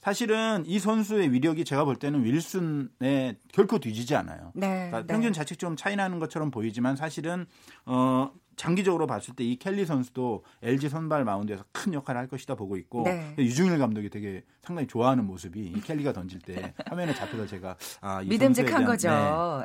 사실은 0.00 0.64
이 0.66 0.78
선수의 0.78 1.32
위력이 1.32 1.64
제가 1.64 1.84
볼 1.84 1.96
때는 1.96 2.24
윌슨에 2.24 3.38
결코 3.52 3.78
뒤지지 3.78 4.14
않아요. 4.16 4.52
네. 4.54 4.68
그러니까 4.68 5.00
네. 5.00 5.06
평균 5.06 5.32
자책점 5.32 5.76
차이 5.76 5.96
나는 5.96 6.18
것처럼 6.18 6.50
보이지만 6.50 6.96
사실은 6.96 7.46
어 7.86 8.30
장기적으로 8.56 9.06
봤을 9.06 9.34
때 9.34 9.44
이 9.46 9.56
켈리 9.56 9.84
선수도 9.86 10.44
LG 10.62 10.88
선발 10.88 11.24
마운드에서 11.24 11.64
큰 11.72 11.92
역할을 11.94 12.20
할 12.20 12.26
것이다 12.26 12.54
보고 12.56 12.76
있고 12.76 13.02
네. 13.04 13.34
유중일 13.38 13.78
감독이 13.78 14.10
되게 14.10 14.42
상당히 14.60 14.88
좋아하는 14.88 15.24
모습이 15.24 15.60
이 15.60 15.80
켈리가 15.80 16.12
던질 16.12 16.40
때 16.40 16.74
화면에 16.88 17.14
잡혀서 17.14 17.46
제가 17.46 17.76
아, 18.00 18.22
이 18.22 18.26
믿음직한 18.28 18.84
거죠. 18.84 19.08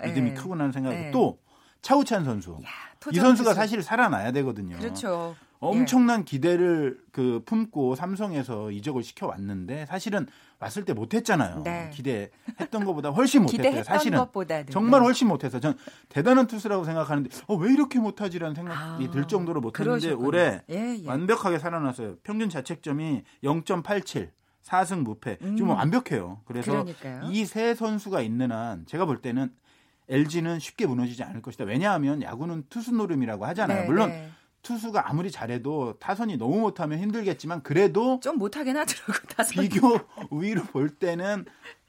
네, 0.01 0.09
믿음이 0.09 0.29
예. 0.31 0.33
크구나는 0.35 0.71
생각이 0.71 0.95
네. 0.95 1.11
또 1.11 1.39
차우찬 1.81 2.23
선수 2.25 2.57
이 2.61 2.65
토종 2.99 3.23
선수가. 3.23 3.53
사실 3.53 3.81
살아나야 3.81 4.31
되거든요. 4.33 4.77
그렇죠. 4.77 5.35
엄청난 5.63 6.25
기대를 6.25 6.99
그 7.11 7.43
품고 7.45 7.93
삼성에서 7.93 8.71
이적을 8.71 9.03
시켜 9.03 9.27
왔는데 9.27 9.85
사실은 9.85 10.25
왔을 10.59 10.85
때 10.85 10.93
못했잖아요. 10.93 11.61
네. 11.63 11.91
기대했던 11.93 12.83
것보다 12.83 13.09
훨씬 13.09 13.43
못했어요. 13.43 13.83
사실은 13.83 14.17
것보다는 14.19 14.67
정말 14.71 15.01
네. 15.01 15.05
훨씬 15.05 15.27
못해서 15.27 15.59
전 15.59 15.77
대단한 16.09 16.47
투수라고 16.47 16.83
생각하는데 16.83 17.29
어, 17.47 17.55
왜 17.55 17.71
이렇게 17.73 17.99
못하지라는 17.99 18.55
생각이 18.55 19.07
아, 19.07 19.11
들 19.11 19.27
정도로 19.27 19.61
못했는데. 19.61 20.11
올해 20.13 20.61
예, 20.71 20.97
예. 20.99 21.07
완벽하게 21.07 21.59
살아났어요. 21.59 22.15
평균 22.23 22.49
자책점이 22.49 23.23
0.87. 23.43 24.29
4승 24.63 25.01
무패. 25.03 25.37
음. 25.41 25.57
지금 25.57 25.71
완벽해요. 25.71 26.41
그래서. 26.45 26.85
이 27.31 27.45
세 27.45 27.73
선수가 27.75 28.21
있는 28.21 28.51
한 28.51 28.85
제가 28.85 29.05
볼 29.05 29.19
때는 29.21 29.51
LG는 30.11 30.59
쉽게 30.59 30.85
무너지지 30.85 31.23
않을 31.23 31.41
것이다. 31.41 31.63
왜냐하면 31.63 32.21
야구는 32.21 32.65
투수 32.69 32.91
노름이라고 32.93 33.45
하잖아요. 33.47 33.81
네, 33.81 33.85
물론 33.87 34.09
네. 34.09 34.29
투수가 34.61 35.09
아무리 35.09 35.31
잘해도 35.31 35.97
타선이 35.99 36.37
너무 36.37 36.59
못하면 36.59 36.99
힘들겠지만 36.99 37.63
그래도 37.63 38.19
좀 38.21 38.37
못하긴 38.37 38.77
하더라고 38.77 39.13
다섯 39.35 39.59
비교 39.59 39.99
우위로 40.29 40.63
볼 40.65 40.89
때는 40.89 41.45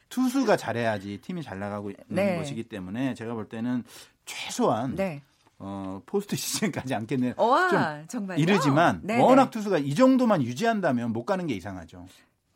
투수가 0.08 0.56
잘해야지 0.56 1.18
팀이 1.20 1.42
잘 1.42 1.58
나가고 1.58 1.90
있는 1.90 2.04
네. 2.08 2.36
것이기 2.38 2.64
때문에 2.64 3.14
제가 3.14 3.34
볼 3.34 3.48
때는 3.48 3.84
최소한 4.24 4.94
네. 4.94 5.20
어, 5.58 6.00
포스트 6.06 6.34
시즌까지 6.36 6.94
않겠네요. 6.94 7.34
와 7.36 7.68
좀 7.68 8.04
정말 8.08 8.38
이르지만 8.38 9.00
네, 9.04 9.18
워낙 9.18 9.44
네. 9.44 9.50
투수가 9.50 9.78
이 9.78 9.94
정도만 9.94 10.42
유지한다면 10.42 11.12
못 11.12 11.24
가는 11.24 11.46
게 11.46 11.54
이상하죠. 11.54 12.06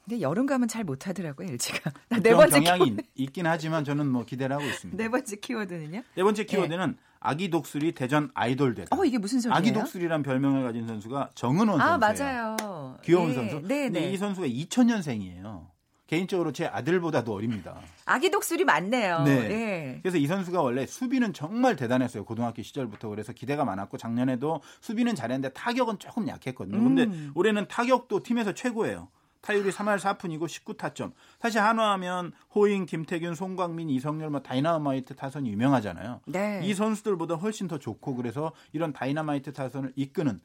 근데 0.09 0.21
여름 0.21 0.47
가면 0.47 0.69
잘 0.69 0.85
못하더라고요 0.85 1.49
LG가. 1.51 1.91
네 2.23 2.33
번째 2.33 2.61
경향이 2.61 2.85
키워드. 2.85 3.03
있- 3.17 3.25
있긴 3.27 3.47
하지만 3.47 3.85
저는 3.85 4.07
뭐 4.07 4.25
기대를 4.25 4.55
하고 4.55 4.65
있습니다. 4.65 4.97
네 5.03 5.09
번째 5.11 5.37
키워드는요? 5.37 6.03
네 6.15 6.23
번째 6.23 6.45
키워드는 6.45 6.97
아기 7.19 7.51
독수리 7.51 7.93
대전 7.93 8.31
아이돌 8.35 8.75
대다. 8.77 8.97
어 8.97 9.05
이게 9.05 9.19
무슨 9.19 9.41
소리예요? 9.41 9.57
아기 9.59 9.73
독수리란 9.73 10.23
별명을 10.23 10.63
가진 10.63 10.87
선수가 10.87 11.31
정은원 11.35 11.81
아 11.81 11.99
선수예요. 11.99 12.57
맞아요. 12.61 12.99
귀여운 13.03 13.31
예, 13.31 13.35
선수. 13.35 13.55
네, 13.67 13.85
근데 13.87 14.01
네. 14.01 14.13
이 14.13 14.17
선수가 14.17 14.47
2000년생이에요. 14.47 15.67
개인적으로 16.07 16.53
제 16.53 16.67
아들보다도 16.67 17.33
어립니다. 17.35 17.81
아기 18.05 18.31
독수리 18.31 18.65
많네요. 18.65 19.25
네. 19.25 19.31
예. 19.51 19.99
그래서 20.03 20.19
이 20.19 20.29
선수가 20.29 20.63
원래 20.63 20.87
수비는 20.87 21.33
정말 21.33 21.75
대단했어요. 21.75 22.25
고등학교 22.25 22.63
시절부터 22.63 23.09
그래서 23.09 23.33
기대가 23.33 23.65
많았고 23.65 23.97
작년에도 23.99 24.61
수비는 24.83 25.17
잘했는데 25.17 25.53
타격은 25.55 25.99
조금 25.99 26.29
약했거든요. 26.29 26.79
근데 26.81 27.03
음. 27.05 27.33
올해는 27.35 27.67
타격도 27.67 28.23
팀에서 28.23 28.53
최고예요. 28.55 29.09
타율이 29.47 29.71
3할 29.71 29.99
4푼이고 30.01 30.41
19타점. 30.47 31.13
사실 31.39 31.61
한화하면 31.61 32.33
호잉, 32.53 32.85
김태균, 32.85 33.37
송광민, 33.37 33.89
이성열, 33.91 34.31
뭐 34.31 34.41
다이나마이트 34.41 35.15
타선이 35.15 35.49
유명하잖아요. 35.53 36.21
네. 36.27 36.63
이 36.65 36.75
선수들보다 36.75 37.37
훨씬 37.37 37.69
더 37.69 37.79
좋고 37.79 38.17
그래서 38.17 38.51
이런 38.73 38.93
다이나마이트 38.93 39.53
타선을 39.53 39.93
이끄는 39.95 40.41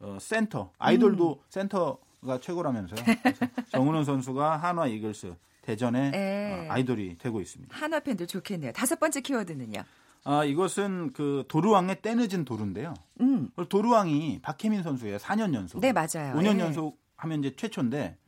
어, 0.00 0.18
센터 0.20 0.72
아이돌도 0.78 1.30
음. 1.30 1.44
센터가 1.48 2.40
최고라면서요. 2.40 3.04
정은원 3.70 4.04
선수가 4.04 4.56
한화 4.56 4.88
이글스 4.88 5.36
대전의 5.62 6.10
네. 6.10 6.66
어, 6.68 6.72
아이돌이 6.72 7.18
되고 7.18 7.40
있습니다. 7.40 7.76
한화 7.76 8.00
팬들 8.00 8.26
좋겠네요. 8.26 8.72
다섯 8.72 8.98
번째 8.98 9.20
키워드는요. 9.20 9.84
아 10.24 10.42
이것은 10.42 11.12
그 11.12 11.44
도루왕의 11.46 12.02
때늦은 12.02 12.44
도루인데요. 12.44 12.94
음. 13.20 13.50
도루왕이 13.68 14.40
박혜민 14.42 14.82
선수예요. 14.82 15.18
4년 15.18 15.54
연속. 15.54 15.80
네, 15.80 15.92
맞아요. 15.92 16.34
5년 16.34 16.56
예. 16.56 16.60
연속 16.60 16.98
하면 17.16 17.38
이제 17.38 17.54
최초인데 17.54 18.18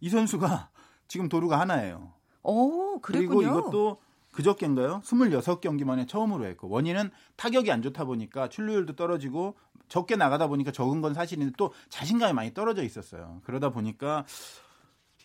이 0.00 0.08
선수가 0.08 0.70
지금 1.08 1.28
도루가 1.28 1.58
하나예요. 1.60 2.12
오, 2.42 3.00
그랬군요. 3.00 3.28
그리고 3.38 3.42
이것도 3.42 3.98
그저께인가요? 4.32 5.00
26경기 5.04 5.84
만에 5.84 6.06
처음으로 6.06 6.46
했고 6.46 6.68
원인은 6.68 7.10
타격이 7.36 7.70
안 7.72 7.82
좋다 7.82 8.04
보니까 8.04 8.48
출루율도 8.48 8.94
떨어지고 8.94 9.56
적게 9.88 10.14
나가다 10.16 10.46
보니까 10.46 10.70
적은 10.70 11.00
건 11.00 11.14
사실인데 11.14 11.54
또 11.58 11.72
자신감이 11.88 12.32
많이 12.32 12.54
떨어져 12.54 12.84
있었어요. 12.84 13.40
그러다 13.44 13.70
보니까 13.70 14.24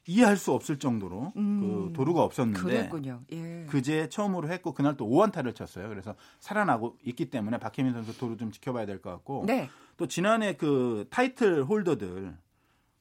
이해할 0.07 0.37
수 0.37 0.51
없을 0.53 0.77
정도로 0.77 1.33
음. 1.35 1.59
그 1.61 1.93
도루가 1.93 2.21
없었는데 2.23 2.59
그랬군요. 2.61 3.21
예. 3.31 3.65
그제 3.69 4.07
처음으로 4.09 4.49
했고 4.49 4.73
그날 4.73 4.97
또 4.97 5.07
5안타를 5.07 5.55
쳤어요. 5.55 5.89
그래서 5.89 6.15
살아나고 6.39 6.97
있기 7.05 7.29
때문에 7.31 7.57
박혜민 7.59 7.93
선수 7.93 8.15
도루 8.17 8.37
좀 8.37 8.51
지켜봐야 8.51 8.85
될 8.85 9.01
것 9.01 9.09
같고 9.11 9.45
네. 9.47 9.69
또 9.97 10.07
지난해 10.07 10.53
그 10.57 11.07
타이틀 11.09 11.63
홀더들 11.63 12.37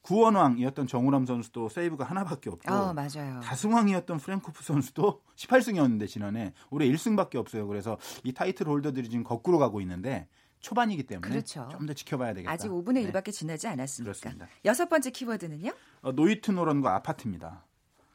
구원왕이었던 0.05 0.85
정우람 0.85 1.25
선수도 1.25 1.67
세이브가 1.67 2.03
하나밖에 2.05 2.51
없고 2.51 2.71
어, 2.71 2.93
맞아요. 2.93 3.39
다승왕이었던 3.43 4.17
프랭코프 4.19 4.63
선수도 4.63 5.21
18승이었는데 5.35 6.07
지난해 6.07 6.53
올해 6.69 6.87
1승밖에 6.87 7.35
없어요. 7.37 7.67
그래서 7.67 7.97
이 8.23 8.31
타이틀 8.31 8.67
홀더들이 8.67 9.09
지금 9.09 9.23
거꾸로 9.23 9.57
가고 9.57 9.81
있는데 9.81 10.27
초반이기 10.59 11.03
때문에 11.03 11.27
그렇죠. 11.27 11.67
좀 11.71 11.85
더 11.87 11.93
지켜봐야 11.93 12.33
되겠다. 12.35 12.51
아직 12.51 12.69
5분의 12.69 12.93
네. 13.05 13.11
1밖에 13.11 13.31
지나지 13.31 13.67
않았으니까. 13.67 14.11
그렇습니다. 14.13 14.47
여섯 14.63 14.89
번째 14.89 15.09
키워드는요? 15.09 15.71
어, 16.01 16.11
노이트 16.11 16.51
노런과 16.51 16.95
아파트입니다. 16.95 17.65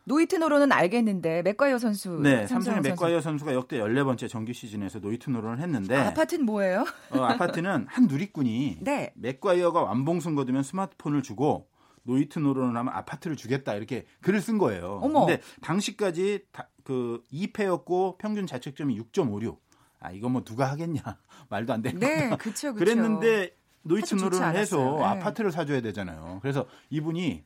노이트노로는 0.05 0.73
알겠는데 0.73 1.43
맥과이어 1.43 1.79
선수. 1.79 2.19
네, 2.21 2.47
삼성의 2.47 2.49
삼성의 2.49 2.75
선수. 2.83 2.89
맥과이어 2.91 3.21
선수 3.21 3.45
가 3.45 3.55
역대 3.55 3.79
14번째 3.79 4.29
정규 4.29 4.53
시즌에서 4.53 4.99
노이트 4.99 5.29
노런을 5.31 5.61
했는데 5.61 5.95
아, 5.97 6.09
아파트는 6.09 6.47
뭐예요? 6.47 6.85
어, 7.13 7.19
아파트는 7.23 7.87
한 7.89 8.07
누리꾼이 8.07 8.79
네. 8.83 9.13
맥과이어가 9.17 9.83
완봉승 9.83 10.35
거두면 10.35 10.63
스마트폰을 10.65 11.23
주고 11.23 11.69
노이트 12.03 12.39
노런을 12.39 12.77
하면 12.77 12.93
아파트를 12.95 13.37
주겠다 13.37 13.75
이렇게 13.75 14.07
글을 14.23 14.41
쓴 14.41 14.59
거예요. 14.59 15.01
어머. 15.03 15.27
근데 15.27 15.43
당시까지 15.61 16.47
다, 16.53 16.69
그 16.85 17.23
2패였고 17.33 18.19
평균 18.19 18.47
자책점이 18.47 18.99
6.56. 18.99 19.59
아 20.01 20.11
이거 20.13 20.29
뭐 20.29 20.43
누가 20.43 20.71
하겠냐 20.71 21.03
말도 21.51 21.73
안 21.73 21.83
되는 21.83 22.01
네. 22.01 22.31
그쵸, 22.39 22.73
그쵸. 22.73 22.75
그랬는데 22.75 23.55
노이트 23.83 24.15
노런을 24.15 24.57
해서. 24.57 24.97
네. 24.99 25.05
아파트를 25.05 25.53
사줘야 25.53 25.81
되잖아요. 25.81 26.39
그래서 26.43 26.67
이분이 26.91 27.45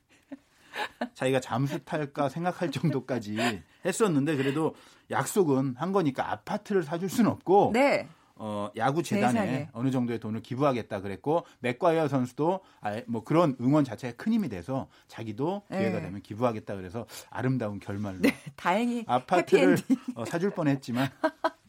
자기가 1.14 1.40
잠수 1.40 1.84
탈까 1.84 2.28
생각할 2.28 2.70
정도까지 2.70 3.36
했었는데 3.84 4.36
그래도 4.36 4.74
약속은 5.10 5.74
한 5.76 5.92
거니까 5.92 6.30
아파트를 6.32 6.82
사줄 6.82 7.08
수는 7.08 7.30
없고 7.30 7.70
네. 7.74 8.08
어, 8.36 8.70
야구 8.76 9.02
재단에. 9.02 9.68
어느 9.72 9.90
정도의 9.90 10.18
돈을 10.18 10.42
기부하겠다 10.42 11.00
그랬고 11.00 11.46
맥과이어 11.60 12.08
선수도 12.08 12.60
아예 12.80 13.04
뭐 13.06 13.22
그런 13.22 13.56
응원 13.60 13.84
자체가 13.84 14.16
큰 14.16 14.32
힘이 14.32 14.48
돼서 14.48 14.88
자기도 15.06 15.62
기회가 15.68 15.98
네. 15.98 16.06
되면 16.06 16.20
기부하겠다 16.20 16.74
그래서 16.76 17.06
아름다운 17.30 17.78
결말로 17.78 18.20
다행히 18.56 19.04
아파트를. 19.06 19.78
어, 20.16 20.24
사줄 20.24 20.50
뻔했지만 20.50 21.08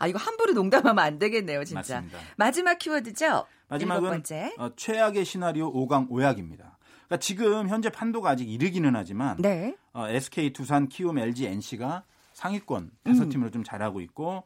아, 0.00 0.06
이거 0.08 0.18
함부로 0.18 0.52
농담하면 0.54 0.98
안 0.98 1.18
되겠네요, 1.18 1.64
진짜. 1.64 1.96
맞습니다. 2.00 2.18
마지막 2.36 2.78
키워드죠? 2.78 3.46
마지막은 3.68 4.10
번째. 4.10 4.54
어, 4.58 4.70
최악의 4.74 5.24
시나리오 5.24 5.72
5강 5.72 6.08
5약입니다. 6.10 6.72
그러니까 7.06 7.16
지금 7.20 7.68
현재 7.68 7.88
판도가 7.88 8.30
아직 8.30 8.48
이르기는 8.50 8.94
하지만 8.96 9.36
네. 9.38 9.76
어, 9.92 10.08
SK, 10.08 10.52
두산, 10.52 10.88
키움, 10.88 11.18
LG, 11.18 11.46
NC가 11.46 12.02
상위권 12.32 12.90
다섯 13.02 13.24
음. 13.24 13.28
팀으로 13.30 13.50
좀 13.50 13.64
잘하고 13.64 14.00
있고 14.00 14.44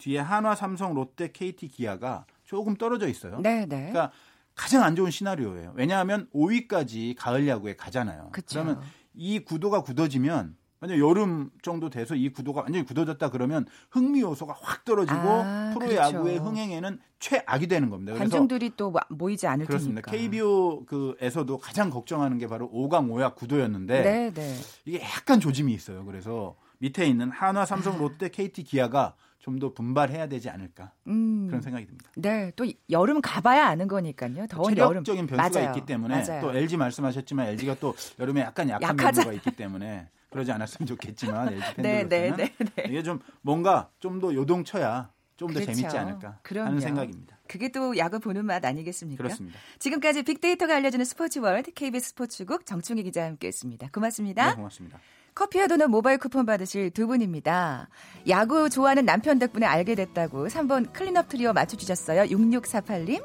뒤에 0.00 0.18
한화, 0.18 0.54
삼성, 0.54 0.94
롯데, 0.94 1.30
KT, 1.30 1.68
기아가 1.68 2.24
조금 2.44 2.74
떨어져 2.74 3.06
있어요. 3.06 3.38
네, 3.40 3.60
네. 3.66 3.90
그러니까 3.90 4.10
가장 4.56 4.82
안 4.82 4.96
좋은 4.96 5.10
시나리오예요. 5.10 5.72
왜냐하면 5.76 6.28
5위까지 6.34 7.14
가을 7.16 7.46
야구에 7.46 7.76
가잖아요. 7.76 8.30
그쵸. 8.32 8.58
러면 8.58 8.80
이 9.14 9.38
구도가 9.40 9.82
굳어지면 9.82 10.56
만약 10.82 10.98
여름 10.98 11.50
정도 11.62 11.90
돼서 11.90 12.14
이 12.14 12.30
구도가 12.30 12.62
완전히 12.62 12.86
굳어졌다 12.86 13.30
그러면 13.30 13.66
흥미 13.90 14.22
요소가 14.22 14.54
확 14.58 14.84
떨어지고 14.86 15.18
아, 15.18 15.70
프로 15.74 15.86
그렇죠. 15.86 15.96
야구의 16.16 16.38
흥행에는 16.38 16.98
최악이 17.18 17.66
되는 17.66 17.90
겁니다. 17.90 18.14
관중들이 18.14 18.72
또 18.78 18.90
모- 18.90 18.98
모이지 19.10 19.46
않을 19.46 19.66
그렇습니다. 19.66 20.00
테니까. 20.10 20.10
KBO 20.10 20.86
그에서도 20.86 21.58
가장 21.58 21.90
걱정하는 21.90 22.38
게 22.38 22.46
바로 22.46 22.70
5강 22.70 23.10
5약 23.10 23.34
구도였는데 23.36 24.02
네, 24.02 24.30
네. 24.32 24.56
이게 24.86 25.02
약간 25.02 25.38
조짐이 25.38 25.70
있어요. 25.74 26.06
그래서 26.06 26.56
밑에 26.78 27.04
있는 27.06 27.30
한화, 27.30 27.60
아. 27.60 27.64
삼성, 27.66 27.98
롯데, 27.98 28.30
KT, 28.30 28.64
기아가 28.64 29.14
좀 29.40 29.58
더 29.58 29.72
분발해야 29.74 30.28
되지 30.28 30.48
않을까 30.50 30.92
음. 31.06 31.46
그런 31.48 31.60
생각이 31.62 31.86
듭니다. 31.86 32.10
네, 32.16 32.52
또 32.56 32.64
여름 32.90 33.20
가봐야 33.20 33.66
아는 33.66 33.88
거니까요. 33.88 34.46
더운 34.48 34.76
여름. 34.76 35.02
체력적인 35.02 35.26
변수가 35.26 35.60
맞아요. 35.60 35.74
있기 35.76 35.86
때문에 35.86 36.22
맞아요. 36.26 36.40
또 36.42 36.54
LG 36.54 36.76
말씀하셨지만 36.76 37.46
LG가 37.48 37.76
또 37.80 37.94
여름에 38.18 38.42
약간 38.42 38.68
약한 38.68 38.90
약하자. 38.98 39.22
면모가 39.22 39.32
있기 39.36 39.50
때문에 39.56 40.08
그러지 40.30 40.52
않았으면 40.52 40.86
좋겠지만 40.86 41.48
LG 41.54 41.60
네, 41.82 42.06
팬들로서는 42.06 42.08
네, 42.08 42.54
네, 42.58 42.72
네. 42.76 42.84
이게 42.88 43.02
좀 43.02 43.18
뭔가 43.42 43.90
좀 43.98 44.20
더 44.20 44.32
요동쳐야 44.34 45.10
좀더 45.36 45.54
그렇죠. 45.54 45.72
재밌지 45.72 45.96
않을까 45.96 46.38
그럼요. 46.42 46.66
하는 46.68 46.80
생각입니다. 46.80 47.38
그게 47.48 47.72
또 47.72 47.96
야구 47.96 48.20
보는 48.20 48.44
맛 48.44 48.62
아니겠습니까? 48.64 49.22
그렇습니다. 49.22 49.58
지금까지 49.78 50.22
빅데이터가 50.22 50.76
알려주는 50.76 51.04
스포츠 51.06 51.38
월드 51.40 51.72
KBS 51.72 52.10
스포츠국 52.10 52.66
정충희 52.66 53.02
기자와 53.04 53.26
함께했습니다. 53.28 53.88
고맙습니다. 53.92 54.50
네, 54.50 54.54
고맙습니다. 54.56 55.00
커피와 55.34 55.66
도넛 55.66 55.88
모바일 55.90 56.18
쿠폰 56.18 56.46
받으실 56.46 56.90
두 56.90 57.06
분입니다. 57.06 57.88
야구 58.28 58.68
좋아하는 58.68 59.04
남편 59.04 59.38
덕분에 59.38 59.66
알게 59.66 59.94
됐다고 59.94 60.48
3번 60.48 60.92
클린업 60.92 61.28
트리오 61.28 61.52
맞춰주셨어요. 61.52 62.24
6648님. 62.24 63.22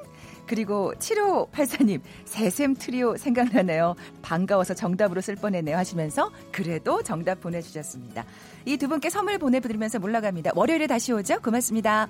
그리고 0.47 0.93
7584님, 0.99 2.01
새샘 2.25 2.75
트리오 2.75 3.17
생각나네요. 3.17 3.95
반가워서 4.21 4.75
정답으로 4.75 5.19
쓸 5.19 5.35
뻔했네요 5.35 5.75
하시면서 5.75 6.31
그래도 6.51 7.01
정답 7.01 7.41
보내주셨습니다. 7.41 8.25
이 8.65 8.77
두 8.77 8.87
분께 8.87 9.09
선물 9.09 9.39
보내드리면서 9.39 9.97
물러갑니다. 9.99 10.51
월요일에 10.53 10.85
다시 10.85 11.11
오죠. 11.13 11.41
고맙습니다. 11.41 12.07